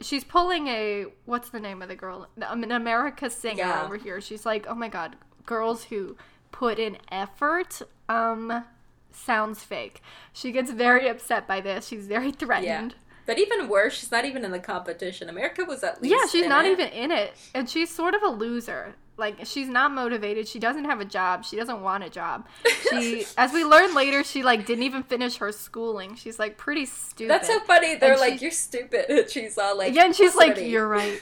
she's 0.00 0.24
pulling 0.24 0.66
a 0.66 1.06
what's 1.24 1.50
the 1.50 1.60
name 1.60 1.82
of 1.82 1.88
the 1.88 1.94
girl? 1.94 2.26
An 2.36 2.72
America 2.72 3.30
Singer 3.30 3.58
Yeah. 3.58 3.84
over 3.84 3.96
here. 3.96 4.20
She's 4.20 4.44
like, 4.44 4.66
oh 4.68 4.74
my 4.74 4.88
god, 4.88 5.14
girls 5.46 5.84
who 5.84 6.16
put 6.54 6.78
in 6.78 6.96
effort. 7.10 7.82
Um, 8.08 8.64
sounds 9.10 9.62
fake. 9.64 10.00
She 10.32 10.52
gets 10.52 10.70
very 10.70 11.08
upset 11.08 11.46
by 11.48 11.60
this. 11.60 11.88
She's 11.88 12.06
very 12.06 12.30
threatened. 12.30 12.94
But 13.26 13.38
even 13.38 13.68
worse, 13.68 13.94
she's 13.98 14.12
not 14.12 14.24
even 14.24 14.44
in 14.44 14.50
the 14.52 14.58
competition. 14.60 15.28
America 15.28 15.64
was 15.64 15.82
at 15.82 16.00
least. 16.00 16.14
Yeah, 16.14 16.26
she's 16.30 16.46
not 16.46 16.64
it. 16.66 16.72
even 16.72 16.88
in 16.90 17.10
it, 17.10 17.32
and 17.54 17.68
she's 17.68 17.90
sort 17.90 18.14
of 18.14 18.22
a 18.22 18.28
loser. 18.28 18.94
Like 19.16 19.46
she's 19.46 19.68
not 19.68 19.92
motivated. 19.92 20.46
She 20.46 20.58
doesn't 20.58 20.84
have 20.84 21.00
a 21.00 21.04
job. 21.04 21.44
She 21.44 21.56
doesn't 21.56 21.80
want 21.80 22.04
a 22.04 22.10
job. 22.10 22.46
She, 22.90 23.24
as 23.38 23.52
we 23.52 23.64
learn 23.64 23.94
later, 23.94 24.22
she 24.24 24.42
like 24.42 24.66
didn't 24.66 24.82
even 24.84 25.02
finish 25.04 25.36
her 25.38 25.52
schooling. 25.52 26.16
She's 26.16 26.38
like 26.38 26.58
pretty 26.58 26.84
stupid. 26.84 27.30
That's 27.30 27.48
so 27.48 27.60
funny. 27.60 27.94
They're 27.94 28.12
And 28.12 28.20
like, 28.20 28.38
she- 28.38 28.44
you're 28.46 28.50
stupid. 28.52 29.06
And 29.08 29.30
she's 29.34 29.56
all 29.56 29.78
like, 29.78 29.94
yeah, 29.94 30.04
and 30.06 30.14
she's 30.14 30.34
like, 30.34 30.58
"You're 30.60 30.86
right." 30.88 31.20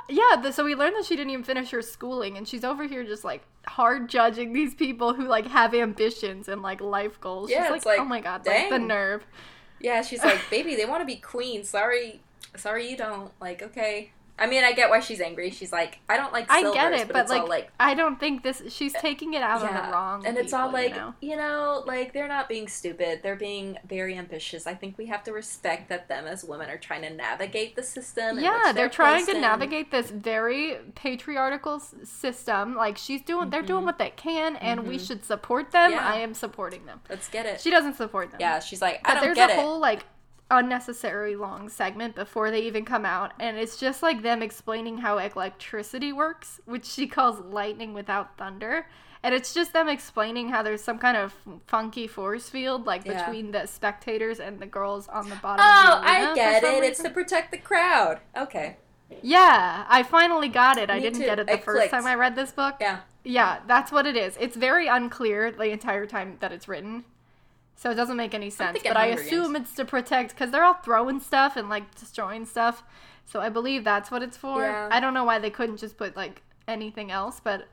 yeah, 0.09 0.41
the, 0.41 0.51
so 0.51 0.63
we 0.63 0.75
learned 0.75 0.95
that 0.95 1.05
she 1.05 1.15
didn't 1.15 1.31
even 1.31 1.43
finish 1.43 1.71
her 1.71 1.81
schooling, 1.81 2.37
and 2.37 2.47
she's 2.47 2.63
over 2.63 2.85
here 2.85 3.03
just 3.03 3.23
like 3.23 3.43
hard 3.67 4.09
judging 4.09 4.53
these 4.53 4.75
people 4.75 5.13
who 5.13 5.27
like 5.27 5.47
have 5.47 5.73
ambitions 5.73 6.47
and 6.47 6.61
like 6.61 6.81
life 6.81 7.19
goals. 7.19 7.49
Yeah, 7.49 7.67
she's 7.67 7.77
it's 7.77 7.85
like, 7.85 7.99
oh 7.99 8.01
like, 8.03 8.05
"Oh 8.05 8.09
my 8.09 8.21
god, 8.21 8.45
like 8.45 8.69
the 8.69 8.79
nerve." 8.79 9.25
Yeah, 9.79 10.01
she's 10.01 10.23
like, 10.23 10.39
baby, 10.49 10.75
they 10.75 10.85
want 10.85 11.01
to 11.01 11.05
be 11.05 11.17
queen. 11.17 11.63
Sorry, 11.63 12.21
sorry, 12.55 12.89
you 12.89 12.95
don't. 12.95 13.31
Like, 13.41 13.61
okay. 13.61 14.11
I 14.39 14.47
mean, 14.47 14.63
I 14.63 14.71
get 14.73 14.89
why 14.89 14.99
she's 14.99 15.21
angry. 15.21 15.51
She's 15.51 15.71
like, 15.71 15.99
I 16.09 16.17
don't 16.17 16.33
like 16.33 16.47
I 16.49 16.63
get 16.73 16.91
it, 16.93 17.07
but, 17.07 17.27
but, 17.27 17.29
like, 17.29 17.47
like, 17.47 17.71
I 17.79 17.93
don't 17.93 18.19
think 18.19 18.41
this. 18.41 18.63
She's 18.69 18.91
taking 18.93 19.35
it 19.35 19.43
out 19.43 19.61
on 19.61 19.73
the 19.73 19.91
wrong. 19.91 20.25
and 20.25 20.37
it's 20.37 20.53
all 20.53 20.71
like, 20.71 20.95
you 21.21 21.35
know? 21.35 21.83
like 21.85 22.13
they're 22.13 22.27
not 22.27 22.49
being 22.49 22.67
stupid. 22.67 23.19
They're 23.21 23.35
being 23.35 23.77
very 23.87 24.17
ambitious. 24.17 24.65
I 24.65 24.73
think 24.73 24.97
we 24.97 25.05
have 25.05 25.23
to 25.25 25.33
respect 25.33 25.89
that 25.89 26.07
them 26.07 26.25
as 26.25 26.43
women 26.43 26.69
are 26.71 26.77
trying 26.77 27.03
to 27.03 27.11
navigate 27.11 27.75
the 27.75 27.83
system. 27.83 28.39
Yeah, 28.39 28.59
they're 28.65 28.73
they're 28.73 28.89
trying 28.89 29.25
to 29.27 29.35
in. 29.35 29.41
navigate 29.41 29.91
this 29.91 30.09
very 30.09 30.77
patriarchal 30.95 31.79
system. 31.79 32.75
Like 32.75 32.97
she's 32.97 33.21
doing, 33.21 33.49
they're 33.49 33.61
doing 33.61 33.83
Mhm. 33.83 33.85
what 33.85 33.97
they 33.99 34.09
can, 34.11 34.55
and 34.57 34.87
we 34.87 34.97
Mhm. 34.97 35.07
should 35.07 35.25
support 35.25 35.71
them. 35.71 35.91
Yeah. 35.91 36.07
I 36.07 36.15
am 36.17 36.33
supporting 36.33 36.85
them. 36.85 37.01
Let's 37.09 37.27
get 37.29 37.45
it. 37.45 37.61
She 37.61 37.69
doesn't 37.69 37.95
support 37.97 38.31
them. 38.31 38.39
yeah, 38.39 38.59
she's 38.59 38.81
like, 38.81 38.95
I 39.05 39.09
but 39.09 39.13
don't 39.15 39.23
there's 39.25 39.35
get 39.35 39.49
a 39.51 39.53
it. 39.53 39.59
whole 39.59 39.79
like 39.79 40.05
unnecessary 40.57 41.35
long 41.35 41.69
segment 41.69 42.15
before 42.15 42.51
they 42.51 42.61
even 42.61 42.85
come 42.85 43.05
out, 43.05 43.33
and 43.39 43.57
it's 43.57 43.77
just 43.77 44.01
like 44.03 44.21
them 44.21 44.41
explaining 44.41 44.99
how 44.99 45.17
electricity 45.17 46.13
works, 46.13 46.59
which 46.65 46.85
she 46.85 47.07
calls 47.07 47.39
lightning 47.39 47.93
without 47.93 48.37
thunder. 48.37 48.87
And 49.25 49.33
it's 49.33 49.53
just 49.53 49.71
them 49.71 49.87
explaining 49.87 50.49
how 50.49 50.63
there's 50.63 50.83
some 50.83 50.97
kind 50.99 51.15
of 51.15 51.33
funky 51.65 52.07
force 52.07 52.49
field, 52.49 52.85
like 52.85 53.05
Yeah. 53.05 53.23
between 53.25 53.51
the 53.51 53.65
spectators 53.67 54.41
and 54.41 54.59
the 54.59 54.65
girls 54.65 55.07
on 55.07 55.29
the 55.29 55.37
bottom. 55.37 55.65
Oh, 55.65 56.01
the 56.01 56.09
I 56.09 56.35
get 56.35 56.63
it. 56.63 56.83
It's 56.83 57.01
to 57.03 57.09
protect 57.09 57.51
the 57.51 57.57
crowd. 57.57 58.19
Okay. 58.35 58.75
Yeah, 59.21 59.85
I 59.87 60.03
finally 60.03 60.49
got 60.49 60.77
it. 60.77 60.89
I 60.89 60.99
didn't 60.99 61.19
too. 61.19 61.25
get 61.25 61.39
it 61.39 61.47
the 61.47 61.53
It 61.53 61.63
first 61.63 61.77
clicked. 61.77 61.91
time 61.93 62.05
I 62.05 62.15
read 62.15 62.35
this 62.35 62.51
book. 62.51 62.75
Yeah. 62.81 62.99
Yeah, 63.23 63.59
that's 63.67 63.91
what 63.93 64.05
it 64.05 64.17
is. 64.17 64.35
It's 64.41 64.57
very 64.57 64.87
unclear 64.87 65.51
the 65.51 65.69
entire 65.69 66.05
time 66.05 66.35
that 66.41 66.51
it's 66.51 66.67
written. 66.67 67.05
So 67.75 67.91
it 67.91 67.95
doesn't 67.95 68.17
make 68.17 68.33
any 68.33 68.49
sense. 68.49 68.79
But 68.83 68.97
I 68.97 69.07
assume 69.07 69.55
it's 69.55 69.73
to 69.75 69.85
protect 69.85 70.31
because 70.31 70.51
they're 70.51 70.63
all 70.63 70.75
throwing 70.75 71.19
stuff 71.19 71.57
and 71.57 71.69
like 71.69 71.95
destroying 71.95 72.45
stuff. 72.45 72.83
So 73.25 73.39
I 73.41 73.49
believe 73.49 73.83
that's 73.83 74.11
what 74.11 74.21
it's 74.23 74.37
for. 74.37 74.61
Yeah. 74.61 74.89
I 74.91 74.99
don't 74.99 75.13
know 75.13 75.23
why 75.23 75.39
they 75.39 75.49
couldn't 75.49 75.77
just 75.77 75.97
put 75.97 76.15
like 76.15 76.41
anything 76.67 77.11
else, 77.11 77.41
but 77.43 77.67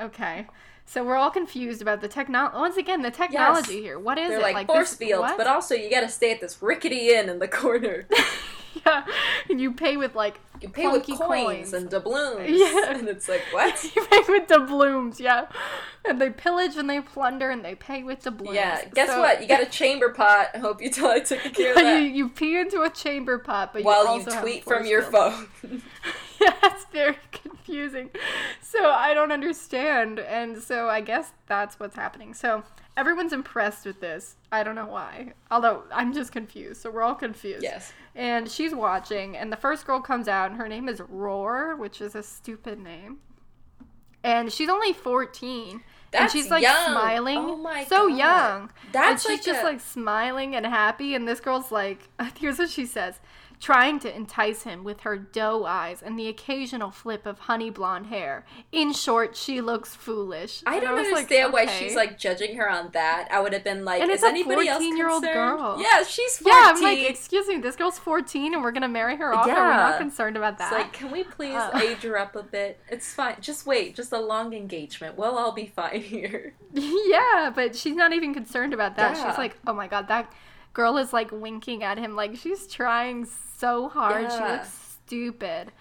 okay. 0.00 0.46
So 0.84 1.04
we're 1.04 1.16
all 1.16 1.30
confused 1.30 1.80
about 1.80 2.00
the 2.00 2.08
technology. 2.08 2.56
Once 2.56 2.76
again, 2.76 3.02
the 3.02 3.10
technology 3.10 3.80
here. 3.80 3.98
What 3.98 4.18
is 4.18 4.28
They're 4.30 4.38
it? 4.40 4.42
like, 4.42 4.66
this- 4.66 4.74
force 4.74 4.94
fields, 4.94 5.22
what? 5.22 5.38
but 5.38 5.46
also 5.46 5.74
you 5.74 5.90
got 5.90 6.00
to 6.00 6.08
stay 6.08 6.32
at 6.32 6.40
this 6.40 6.60
rickety 6.60 7.10
inn 7.10 7.28
in 7.28 7.38
the 7.38 7.48
corner. 7.48 8.06
yeah, 8.86 9.04
and 9.50 9.60
you 9.60 9.72
pay 9.72 9.96
with 9.96 10.14
like 10.14 10.40
You 10.60 10.68
pay 10.68 10.86
with 10.88 11.06
coins, 11.06 11.18
coins. 11.20 11.72
and 11.72 11.90
doubloons. 11.90 12.48
Yeah. 12.48 12.92
And 12.94 13.08
it's 13.08 13.28
like, 13.28 13.42
what? 13.52 13.82
you 13.96 14.04
pay 14.06 14.20
with 14.28 14.48
doubloons, 14.48 15.18
yeah. 15.20 15.46
And 16.04 16.20
they 16.20 16.30
pillage 16.30 16.76
and 16.76 16.88
they 16.88 17.00
plunder 17.00 17.50
and 17.50 17.64
they 17.64 17.74
pay 17.74 18.02
with 18.02 18.22
doubloons. 18.22 18.54
Yeah, 18.54 18.84
guess 18.94 19.08
So- 19.08 19.20
what? 19.20 19.42
You 19.42 19.48
got 19.48 19.62
a 19.62 19.66
chamber 19.80 20.10
pot. 20.10 20.48
I 20.54 20.58
hope 20.58 20.80
you 20.82 20.90
tell 20.90 21.10
I 21.10 21.20
took 21.20 21.40
care 21.54 21.72
of 21.72 21.78
you, 21.78 21.82
that. 21.84 22.02
you 22.12 22.28
pee 22.28 22.58
into 22.58 22.82
a 22.82 22.90
chamber 22.90 23.38
pot, 23.38 23.72
but 23.72 23.82
While 23.84 24.16
you 24.18 24.24
you 24.24 24.40
tweet 24.40 24.64
from 24.64 24.86
your 24.86 25.02
phone. 25.02 25.48
yeah, 26.40 26.54
it's 26.64 26.84
very 26.92 27.16
confusing. 27.30 28.10
So 28.60 28.90
I 28.90 29.14
don't 29.14 29.32
understand, 29.32 30.18
and 30.18 30.58
so 30.60 30.88
I 30.88 31.00
guess 31.00 31.32
that's 31.46 31.78
what's 31.78 31.94
happening. 31.96 32.34
So 32.34 32.64
everyone's 32.96 33.32
impressed 33.32 33.86
with 33.86 34.00
this. 34.00 34.36
I 34.50 34.62
don't 34.62 34.74
know 34.74 34.86
why. 34.86 35.34
Although 35.50 35.84
I'm 35.92 36.12
just 36.12 36.32
confused. 36.32 36.80
So 36.82 36.90
we're 36.90 37.02
all 37.02 37.14
confused. 37.14 37.62
yes. 37.62 37.92
And 38.14 38.50
she's 38.50 38.74
watching, 38.74 39.36
and 39.36 39.50
the 39.50 39.56
first 39.56 39.86
girl 39.86 40.00
comes 40.00 40.28
out, 40.28 40.50
and 40.50 40.60
her 40.60 40.68
name 40.68 40.88
is 40.88 41.00
Roar, 41.08 41.76
which 41.76 42.00
is 42.00 42.14
a 42.14 42.22
stupid 42.22 42.78
name. 42.78 43.18
And 44.22 44.52
she's 44.52 44.68
only 44.68 44.92
14. 44.92 45.82
That's 46.10 46.22
and 46.22 46.30
she's 46.30 46.50
like 46.50 46.62
young. 46.62 46.90
smiling. 46.90 47.38
Oh 47.38 47.56
my 47.56 47.84
so 47.84 48.08
God. 48.08 48.18
young. 48.18 48.70
That's 48.92 49.24
and 49.24 49.38
she's 49.38 49.46
like 49.46 49.54
just 49.54 49.62
a- 49.62 49.66
like 49.66 49.80
smiling 49.80 50.54
and 50.54 50.66
happy, 50.66 51.14
and 51.14 51.26
this 51.26 51.40
girl's 51.40 51.72
like, 51.72 52.08
here's 52.38 52.58
what 52.58 52.68
she 52.68 52.84
says 52.84 53.18
trying 53.62 54.00
to 54.00 54.12
entice 54.14 54.64
him 54.64 54.82
with 54.82 55.02
her 55.02 55.16
doe 55.16 55.64
eyes 55.64 56.02
and 56.02 56.18
the 56.18 56.26
occasional 56.26 56.90
flip 56.90 57.24
of 57.24 57.38
honey 57.38 57.70
blonde 57.70 58.06
hair. 58.06 58.44
In 58.72 58.92
short, 58.92 59.36
she 59.36 59.60
looks 59.60 59.94
foolish. 59.94 60.64
I 60.66 60.80
don't 60.80 60.94
was 60.96 61.04
like, 61.04 61.16
understand 61.30 61.52
why 61.52 61.66
she's 61.66 61.94
like 61.94 62.18
judging 62.18 62.56
her 62.56 62.68
on 62.68 62.90
that. 62.92 63.28
I 63.30 63.38
would 63.40 63.52
have 63.52 63.62
been 63.62 63.84
like, 63.84 64.02
And 64.02 64.10
is 64.10 64.16
it's 64.16 64.24
anybody 64.24 64.66
else 64.66 64.82
14-year-old 64.82 65.22
concerned? 65.22 65.58
girl. 65.60 65.76
Yeah, 65.80 66.02
she's 66.02 66.38
14. 66.38 66.52
Yeah, 66.52 66.72
I'm 66.74 66.82
like, 66.82 67.08
excuse 67.08 67.46
me, 67.46 67.58
this 67.58 67.76
girl's 67.76 68.00
14 68.00 68.52
and 68.52 68.64
we're 68.64 68.72
gonna 68.72 68.88
marry 68.88 69.14
her 69.14 69.32
off. 69.32 69.46
Are 69.46 69.48
we 69.48 69.52
Yeah. 69.54 69.76
not 69.76 69.98
concerned 69.98 70.36
about 70.36 70.54
It's 70.54 70.58
that? 70.68 70.72
like, 70.72 70.92
can 70.92 71.12
we 71.12 71.22
please 71.22 71.54
Uh. 71.54 71.78
age 71.80 72.02
her 72.02 72.18
up 72.18 72.34
a 72.34 72.42
bit? 72.42 72.80
It's 72.88 73.14
fine. 73.14 73.36
Just 73.40 73.64
wait. 73.64 73.94
Just 73.94 74.10
a 74.12 74.18
long 74.18 74.52
engagement. 74.54 75.16
We'll 75.16 75.38
all 75.38 75.52
be 75.52 75.66
fine 75.66 76.00
here. 76.02 76.54
yeah, 76.72 77.52
but 77.54 77.76
she's 77.76 77.94
not 77.94 78.12
even 78.12 78.34
concerned 78.34 78.74
about 78.74 78.96
that. 78.96 79.16
Yeah. 79.16 79.28
She's 79.30 79.38
like, 79.38 79.56
oh 79.68 79.72
my 79.72 79.86
god, 79.86 80.08
that 80.08 80.32
girl 80.72 80.96
is 80.98 81.12
like 81.12 81.30
winking 81.30 81.82
at 81.82 81.98
him 81.98 82.16
like 82.16 82.36
she's 82.36 82.66
trying 82.66 83.26
so 83.58 83.88
hard. 83.88 84.30
She 84.30 84.38
looks 84.38 84.98
stupid. 85.06 85.72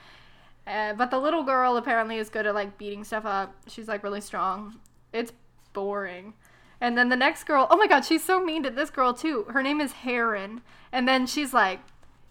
Uh, 0.67 0.93
but 0.93 1.09
the 1.09 1.19
little 1.19 1.43
girl 1.43 1.77
apparently 1.77 2.17
is 2.17 2.29
good 2.29 2.45
at 2.45 2.53
like 2.53 2.77
beating 2.77 3.03
stuff 3.03 3.25
up. 3.25 3.55
She's 3.67 3.87
like 3.87 4.03
really 4.03 4.21
strong. 4.21 4.79
It's 5.11 5.33
boring. 5.73 6.33
And 6.79 6.97
then 6.97 7.09
the 7.09 7.15
next 7.15 7.43
girl, 7.43 7.67
oh 7.69 7.77
my 7.77 7.87
god, 7.87 8.05
she's 8.05 8.23
so 8.23 8.43
mean 8.43 8.63
to 8.63 8.69
this 8.69 8.89
girl 8.89 9.13
too. 9.13 9.45
Her 9.49 9.61
name 9.61 9.81
is 9.81 9.91
Heron. 9.91 10.61
And 10.91 11.07
then 11.07 11.27
she's 11.27 11.53
like, 11.53 11.79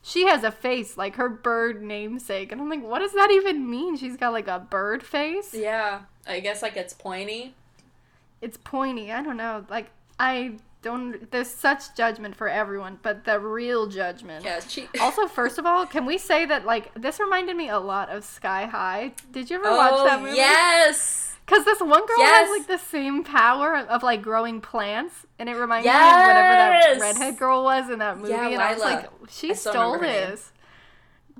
she 0.03 0.27
has 0.27 0.45
a 0.45 0.51
face 0.51 0.97
like 0.97 1.17
her 1.17 1.29
bird 1.29 1.83
namesake. 1.83 2.53
And 2.53 2.61
I'm 2.61 2.69
like, 2.69 2.83
what 2.83 3.01
does 3.01 3.13
that 3.13 3.31
even 3.31 3.69
mean? 3.71 3.97
She's 3.97 4.17
got 4.17 4.33
like 4.33 4.49
a 4.49 4.59
bird 4.59 5.03
face? 5.03 5.55
Yeah, 5.55 6.03
I 6.27 6.41
guess 6.41 6.63
like 6.63 6.77
it's 6.77 6.95
pointy. 6.95 7.55
It's 8.41 8.57
pointy. 8.57 9.13
I 9.13 9.23
don't 9.23 9.37
know. 9.37 9.67
Like, 9.69 9.91
I 10.19 10.57
don't. 10.83 11.31
There's 11.31 11.49
such 11.49 11.95
judgment 11.97 12.37
for 12.37 12.49
everyone, 12.49 12.99
but 13.03 13.25
the 13.25 13.39
real 13.39 13.87
judgment. 13.87 14.45
Yeah, 14.45 14.61
she. 14.61 14.89
Also, 15.01 15.27
first 15.27 15.59
of 15.59 15.67
all, 15.67 15.87
can 15.87 16.07
we 16.07 16.19
say 16.19 16.45
that 16.47 16.65
like 16.65 16.93
this 16.95 17.21
reminded 17.21 17.57
me 17.57 17.69
a 17.69 17.79
lot 17.79 18.09
of 18.09 18.25
Sky 18.25 18.67
High? 18.67 19.13
Did 19.33 19.51
you 19.51 19.57
ever 19.57 19.69
oh 19.69 19.77
watch 19.77 20.05
that 20.05 20.21
movie? 20.23 20.37
yes. 20.37 21.27
Because 21.47 21.65
this 21.65 21.81
one 21.81 22.07
girl 22.07 22.19
Yes. 22.19 22.47
has 22.49 22.59
like 22.61 22.69
the 22.69 22.79
same 22.79 23.25
power 23.25 23.75
of, 23.75 23.87
of, 23.89 24.03
like 24.05 24.23
growing 24.23 24.61
plants, 24.61 25.27
and 25.39 25.49
it 25.49 25.55
reminded 25.57 25.91
me 25.91 25.97
of 25.99 26.27
whatever 26.27 26.55
that 26.55 26.71
Yes. 26.93 27.01
redhead 27.01 27.39
girl 27.39 27.65
was 27.65 27.91
in 27.91 27.99
that 27.99 28.19
movie. 28.19 28.31
Yeah, 28.31 28.49
and 28.51 28.63
I 28.63 28.73
was 28.73 28.81
like, 28.83 29.09
she 29.29 29.53
stole 29.55 29.95
remember 29.95 30.07
her 30.07 30.13
name. 30.13 30.31
this. 30.31 30.53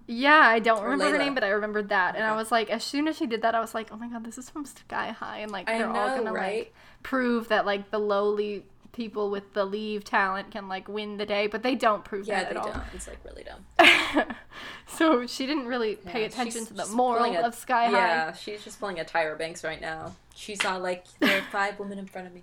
Yeah, 0.09 0.39
I 0.41 0.59
don't 0.59 0.81
Or 0.81 0.89
remember 0.89 1.13
her 1.13 1.19
name, 1.19 1.35
but 1.35 1.45
I 1.45 1.51
remembered 1.51 1.91
that, 1.91 2.17
and 2.17 2.25
I 2.25 2.35
was 2.35 2.51
like, 2.51 2.69
as 2.71 2.83
soon 2.83 3.07
as 3.07 3.17
she 3.17 3.27
did 3.27 3.43
that, 3.43 3.55
I 3.55 3.61
was 3.61 3.73
like, 3.75 3.93
oh 3.93 3.97
my 3.97 4.09
god, 4.09 4.25
this 4.25 4.37
is 4.39 4.51
from 4.51 4.65
Sky 4.65 5.13
High, 5.13 5.39
and 5.39 5.53
like 5.53 5.67
they're 5.67 5.89
all 5.89 6.09
gonna 6.17 6.33
right? 6.33 6.57
like 6.59 6.75
prove 7.05 7.47
that 7.49 7.65
like 7.65 7.93
the 7.93 7.99
lowly 8.01 8.65
people 8.93 9.31
with 9.31 9.53
the 9.55 9.65
leave 9.65 10.05
talent 10.05 10.51
can 10.51 10.69
like 10.69 10.89
win 10.89 11.17
the 11.17 11.27
day, 11.27 11.47
but 11.47 11.63
they 11.63 11.75
don't 11.75 12.05
prove 12.05 12.27
Yeah, 12.27 12.43
that 12.45 12.51
they 12.51 12.57
at 12.61 12.65
all. 12.67 12.73
don't. 12.73 12.83
It's 12.95 13.07
like 13.09 13.19
really 13.25 13.45
dumb. 13.45 14.27
so 14.87 15.27
she 15.27 15.47
didn't 15.47 15.67
really 15.67 15.97
pay 15.97 16.21
Yeah, 16.23 16.27
attention 16.27 16.67
to 16.67 16.75
the 16.75 16.87
moral 16.87 17.25
a- 17.37 17.43
of 17.47 17.55
Sky 17.55 17.87
High. 17.87 17.93
Yeah, 17.93 18.33
she's 18.33 18.63
just 18.65 18.81
pulling 18.81 18.99
a 19.01 19.05
Tyra 19.05 19.39
Banks 19.39 19.63
right 19.65 19.81
now. 19.81 20.17
She 20.35 20.57
saw 20.57 20.77
like 20.77 21.05
there 21.21 21.39
are 21.39 21.43
five 21.53 21.79
women 21.79 21.99
in 21.99 22.07
front 22.07 22.27
of 22.27 22.35
me, 22.35 22.43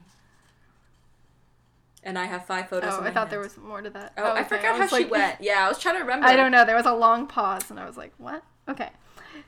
and 2.03 2.17
I 2.17 2.25
have 2.25 2.45
five 2.45 2.69
photos. 2.69 2.93
Oh, 2.93 3.01
I 3.03 3.11
thought 3.11 3.29
there 3.29 3.39
was 3.39 3.57
more 3.57 3.81
to 3.81 3.89
that. 3.91 4.13
Oh, 4.17 4.23
I 4.23 4.27
oh, 4.29 4.31
okay. 4.33 4.43
forgot 4.43 4.75
how 4.75 4.81
was 4.81 4.89
she 4.91 5.05
went. 5.05 5.41
Yeah, 5.41 5.65
I 5.65 5.67
was 5.69 5.79
trying 5.79 5.95
to 5.95 6.01
remember. 6.01 6.27
I 6.27 6.35
don't 6.35 6.51
know. 6.51 6.65
There 6.65 6.75
was 6.75 6.85
a 6.85 6.93
long 6.93 7.27
pause, 7.27 7.69
and 7.69 7.79
I 7.79 7.85
was 7.85 7.97
like, 7.97 8.13
"What?" 8.17 8.43
Okay. 8.69 8.89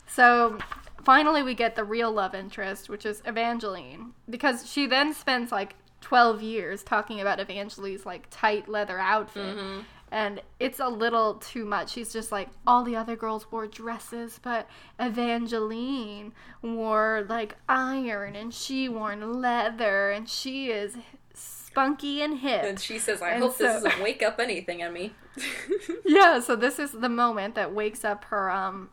So 0.07 0.57
finally, 1.03 1.43
we 1.43 1.53
get 1.53 1.75
the 1.75 1.83
real 1.83 2.11
love 2.11 2.35
interest, 2.35 2.89
which 2.89 3.05
is 3.05 3.21
Evangeline, 3.25 4.13
because 4.29 4.69
she 4.69 4.85
then 4.87 5.13
spends 5.13 5.51
like 5.51 5.75
twelve 6.01 6.41
years 6.41 6.83
talking 6.83 7.19
about 7.21 7.39
Evangeline's 7.39 8.05
like 8.05 8.27
tight 8.29 8.67
leather 8.67 8.99
outfit. 8.99 9.57
Mm-hmm. 9.57 9.81
And 10.11 10.41
it's 10.59 10.79
a 10.79 10.87
little 10.87 11.35
too 11.35 11.65
much. 11.65 11.91
She's 11.91 12.11
just 12.11 12.31
like, 12.31 12.49
all 12.65 12.83
the 12.83 12.95
other 12.95 13.15
girls 13.15 13.51
wore 13.51 13.67
dresses, 13.67 14.39
but 14.41 14.67
Evangeline 14.99 16.33
wore 16.63 17.27
like 17.29 17.55
iron 17.67 18.35
and 18.35 18.51
she 18.51 18.89
wore 18.89 19.15
leather 19.15 20.09
and 20.09 20.27
she 20.27 20.71
is 20.71 20.97
spunky 21.35 22.21
and 22.21 22.39
hip. 22.39 22.63
And 22.63 22.79
she 22.79 22.97
says, 22.99 23.21
"I 23.21 23.31
And 23.31 23.43
hope 23.43 23.57
this 23.57 23.83
doesn't 23.83 24.01
wake 24.01 24.23
up 24.23 24.39
anything 24.39 24.79
in 24.79 24.93
me." 24.93 25.13
Yeah, 26.05 26.39
so 26.39 26.55
this 26.55 26.79
is 26.79 26.91
the 26.91 27.09
moment 27.09 27.55
that 27.55 27.73
wakes 27.73 28.03
up 28.03 28.25
her 28.25 28.49
um 28.49 28.89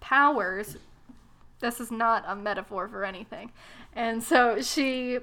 powers. 0.00 0.76
This 1.60 1.80
is 1.80 1.90
not 1.90 2.24
a 2.26 2.34
metaphor 2.36 2.88
for 2.88 3.04
anything. 3.04 3.50
And 3.92 4.22
so 4.22 4.62
she 4.62 5.18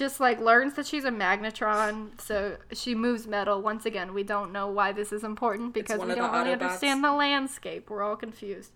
just 0.00 0.18
like 0.18 0.40
learns 0.40 0.74
that 0.74 0.86
she's 0.86 1.04
a 1.04 1.10
magnetron, 1.10 2.18
so 2.18 2.56
she 2.72 2.94
moves 2.94 3.26
metal. 3.26 3.60
Once 3.60 3.84
again, 3.84 4.14
we 4.14 4.22
don't 4.22 4.50
know 4.50 4.66
why 4.66 4.92
this 4.92 5.12
is 5.12 5.22
important 5.22 5.74
because 5.74 6.00
we 6.00 6.14
don't 6.14 6.32
really 6.32 6.50
Autobots. 6.56 6.62
understand 6.62 7.04
the 7.04 7.12
landscape. 7.12 7.90
We're 7.90 8.02
all 8.02 8.16
confused. 8.16 8.72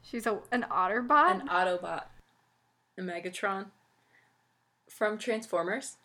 She's 0.00 0.26
a 0.26 0.38
an 0.52 0.64
Otterbot? 0.70 1.40
An 1.42 1.48
Autobot, 1.48 2.04
a 2.96 3.02
Megatron 3.02 3.66
from 4.88 5.18
Transformers. 5.18 5.96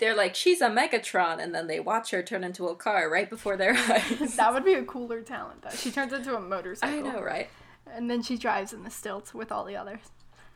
They're 0.00 0.16
like, 0.16 0.34
she's 0.34 0.60
a 0.60 0.68
Megatron, 0.68 1.40
and 1.40 1.54
then 1.54 1.68
they 1.68 1.78
watch 1.78 2.10
her 2.10 2.20
turn 2.20 2.42
into 2.42 2.66
a 2.66 2.74
car 2.74 3.08
right 3.08 3.30
before 3.30 3.56
their 3.56 3.74
eyes. 3.76 4.34
that 4.36 4.52
would 4.52 4.64
be 4.64 4.74
a 4.74 4.82
cooler 4.82 5.22
talent 5.22 5.62
though. 5.62 5.70
She 5.76 5.92
turns 5.92 6.12
into 6.12 6.36
a 6.36 6.40
motorcycle. 6.40 6.98
I 6.98 7.12
know, 7.12 7.22
right? 7.22 7.48
And 7.86 8.10
then 8.10 8.22
she 8.22 8.36
drives 8.36 8.72
in 8.72 8.82
the 8.82 8.90
stilts 8.90 9.32
with 9.32 9.52
all 9.52 9.64
the 9.64 9.76
others. 9.76 10.00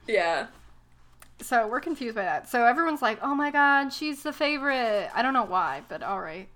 Yeah. 0.09 0.49
So 1.43 1.67
we're 1.67 1.81
confused 1.81 2.15
by 2.15 2.23
that. 2.23 2.49
So 2.49 2.65
everyone's 2.65 3.03
like, 3.03 3.19
"Oh 3.23 3.35
my 3.35 3.51
god, 3.51 3.93
she's 3.93 4.23
the 4.23 4.33
favorite." 4.33 5.11
I 5.15 5.23
don't 5.23 5.35
know 5.35 5.45
why, 5.45 5.83
but 5.89 6.03
all 6.03 6.21
right. 6.21 6.49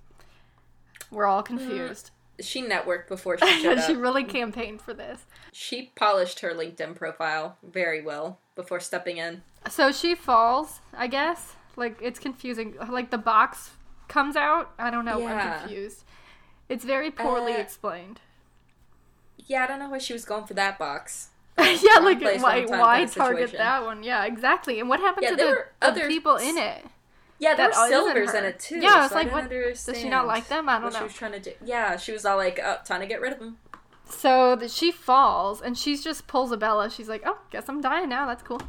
We're 1.11 1.27
all 1.27 1.43
confused. 1.43 2.11
She 2.41 2.63
networked 2.63 3.09
before 3.09 3.39
she 3.39 3.47
showed 3.63 3.81
she 3.83 3.95
really 3.95 4.25
campaigned 4.25 4.81
for 4.83 4.93
this. 4.95 5.27
She 5.53 5.93
polished 5.97 6.41
her 6.41 6.51
LinkedIn 6.51 6.95
profile 6.97 7.57
very 7.63 8.03
well 8.03 8.39
before 8.55 8.81
stepping 8.81 9.17
in. 9.19 9.43
So 9.71 9.91
she 9.93 10.15
falls, 10.15 10.81
I 10.93 11.07
guess. 11.07 11.55
Like 11.77 11.99
it's 12.03 12.19
confusing. 12.19 12.75
Like 12.89 13.11
the 13.11 13.19
box 13.19 13.71
comes 14.09 14.37
out. 14.37 14.73
I 14.79 14.91
don't 14.91 15.05
know. 15.05 15.19
Yeah. 15.19 15.35
I'm 15.55 15.61
confused. 15.61 16.05
It's 16.69 16.85
very 16.85 17.11
poorly 17.11 17.53
Uh, 17.55 17.59
explained. 17.59 18.21
Yeah, 19.39 19.65
I 19.65 19.67
don't 19.69 19.79
know 19.79 19.91
why 19.91 19.99
she 19.99 20.13
was 20.13 20.25
going 20.25 20.45
for 20.47 20.55
that 20.55 20.79
box. 20.79 21.29
yeah, 21.83 21.99
like 22.01 22.21
why 22.43 22.65
why 22.67 23.05
target 23.07 23.53
that 23.53 23.85
one? 23.85 24.03
Yeah, 24.03 24.25
exactly. 24.25 24.79
And 24.81 24.89
what 24.89 25.01
happened 25.01 25.25
Yeah, 25.25 25.31
to 25.31 25.37
the, 25.37 25.65
other 25.83 26.07
people 26.07 26.37
in 26.37 26.59
it? 26.59 26.85
Yeah, 27.39 27.55
there 27.55 27.71
That 27.71 27.77
were 27.83 27.89
silvers 27.89 28.35
in 28.35 28.45
it 28.45 28.59
too. 28.61 28.79
Yeah, 28.79 29.09
so 29.09 29.15
like, 29.15 29.31
I 29.33 29.43
what- 29.43 29.51
Does 29.51 29.99
she 29.99 30.09
not 30.09 30.27
like 30.27 30.49
them? 30.49 30.69
I 30.69 30.79
don't 30.81 30.93
know. 30.93 30.99
she 30.99 31.05
was 31.05 31.15
trying 31.15 31.33
to 31.33 31.41
do. 31.41 31.53
Yeah, 31.65 31.97
she 31.97 32.13
was 32.13 32.25
all 32.25 32.37
like, 32.37 32.59
"Oh, 32.63 32.77
time 32.85 33.01
to 33.01 33.07
get 33.07 33.21
rid 33.21 33.33
of 33.33 33.39
them." 33.39 33.59
So 34.09 34.55
that 34.57 34.71
she 34.71 34.91
falls 34.93 35.61
and 35.61 35.77
she 35.77 35.97
just 35.99 36.27
pulls 36.27 36.53
a 36.53 36.57
Bella. 36.57 36.91
She's 36.91 37.09
like, 37.09 37.23
"Oh, 37.27 37.39
guess 37.51 37.69
I'm 37.69 37.81
dying 37.81 38.09
now. 38.09 38.27
That's 38.27 38.43
cool." 38.43 38.61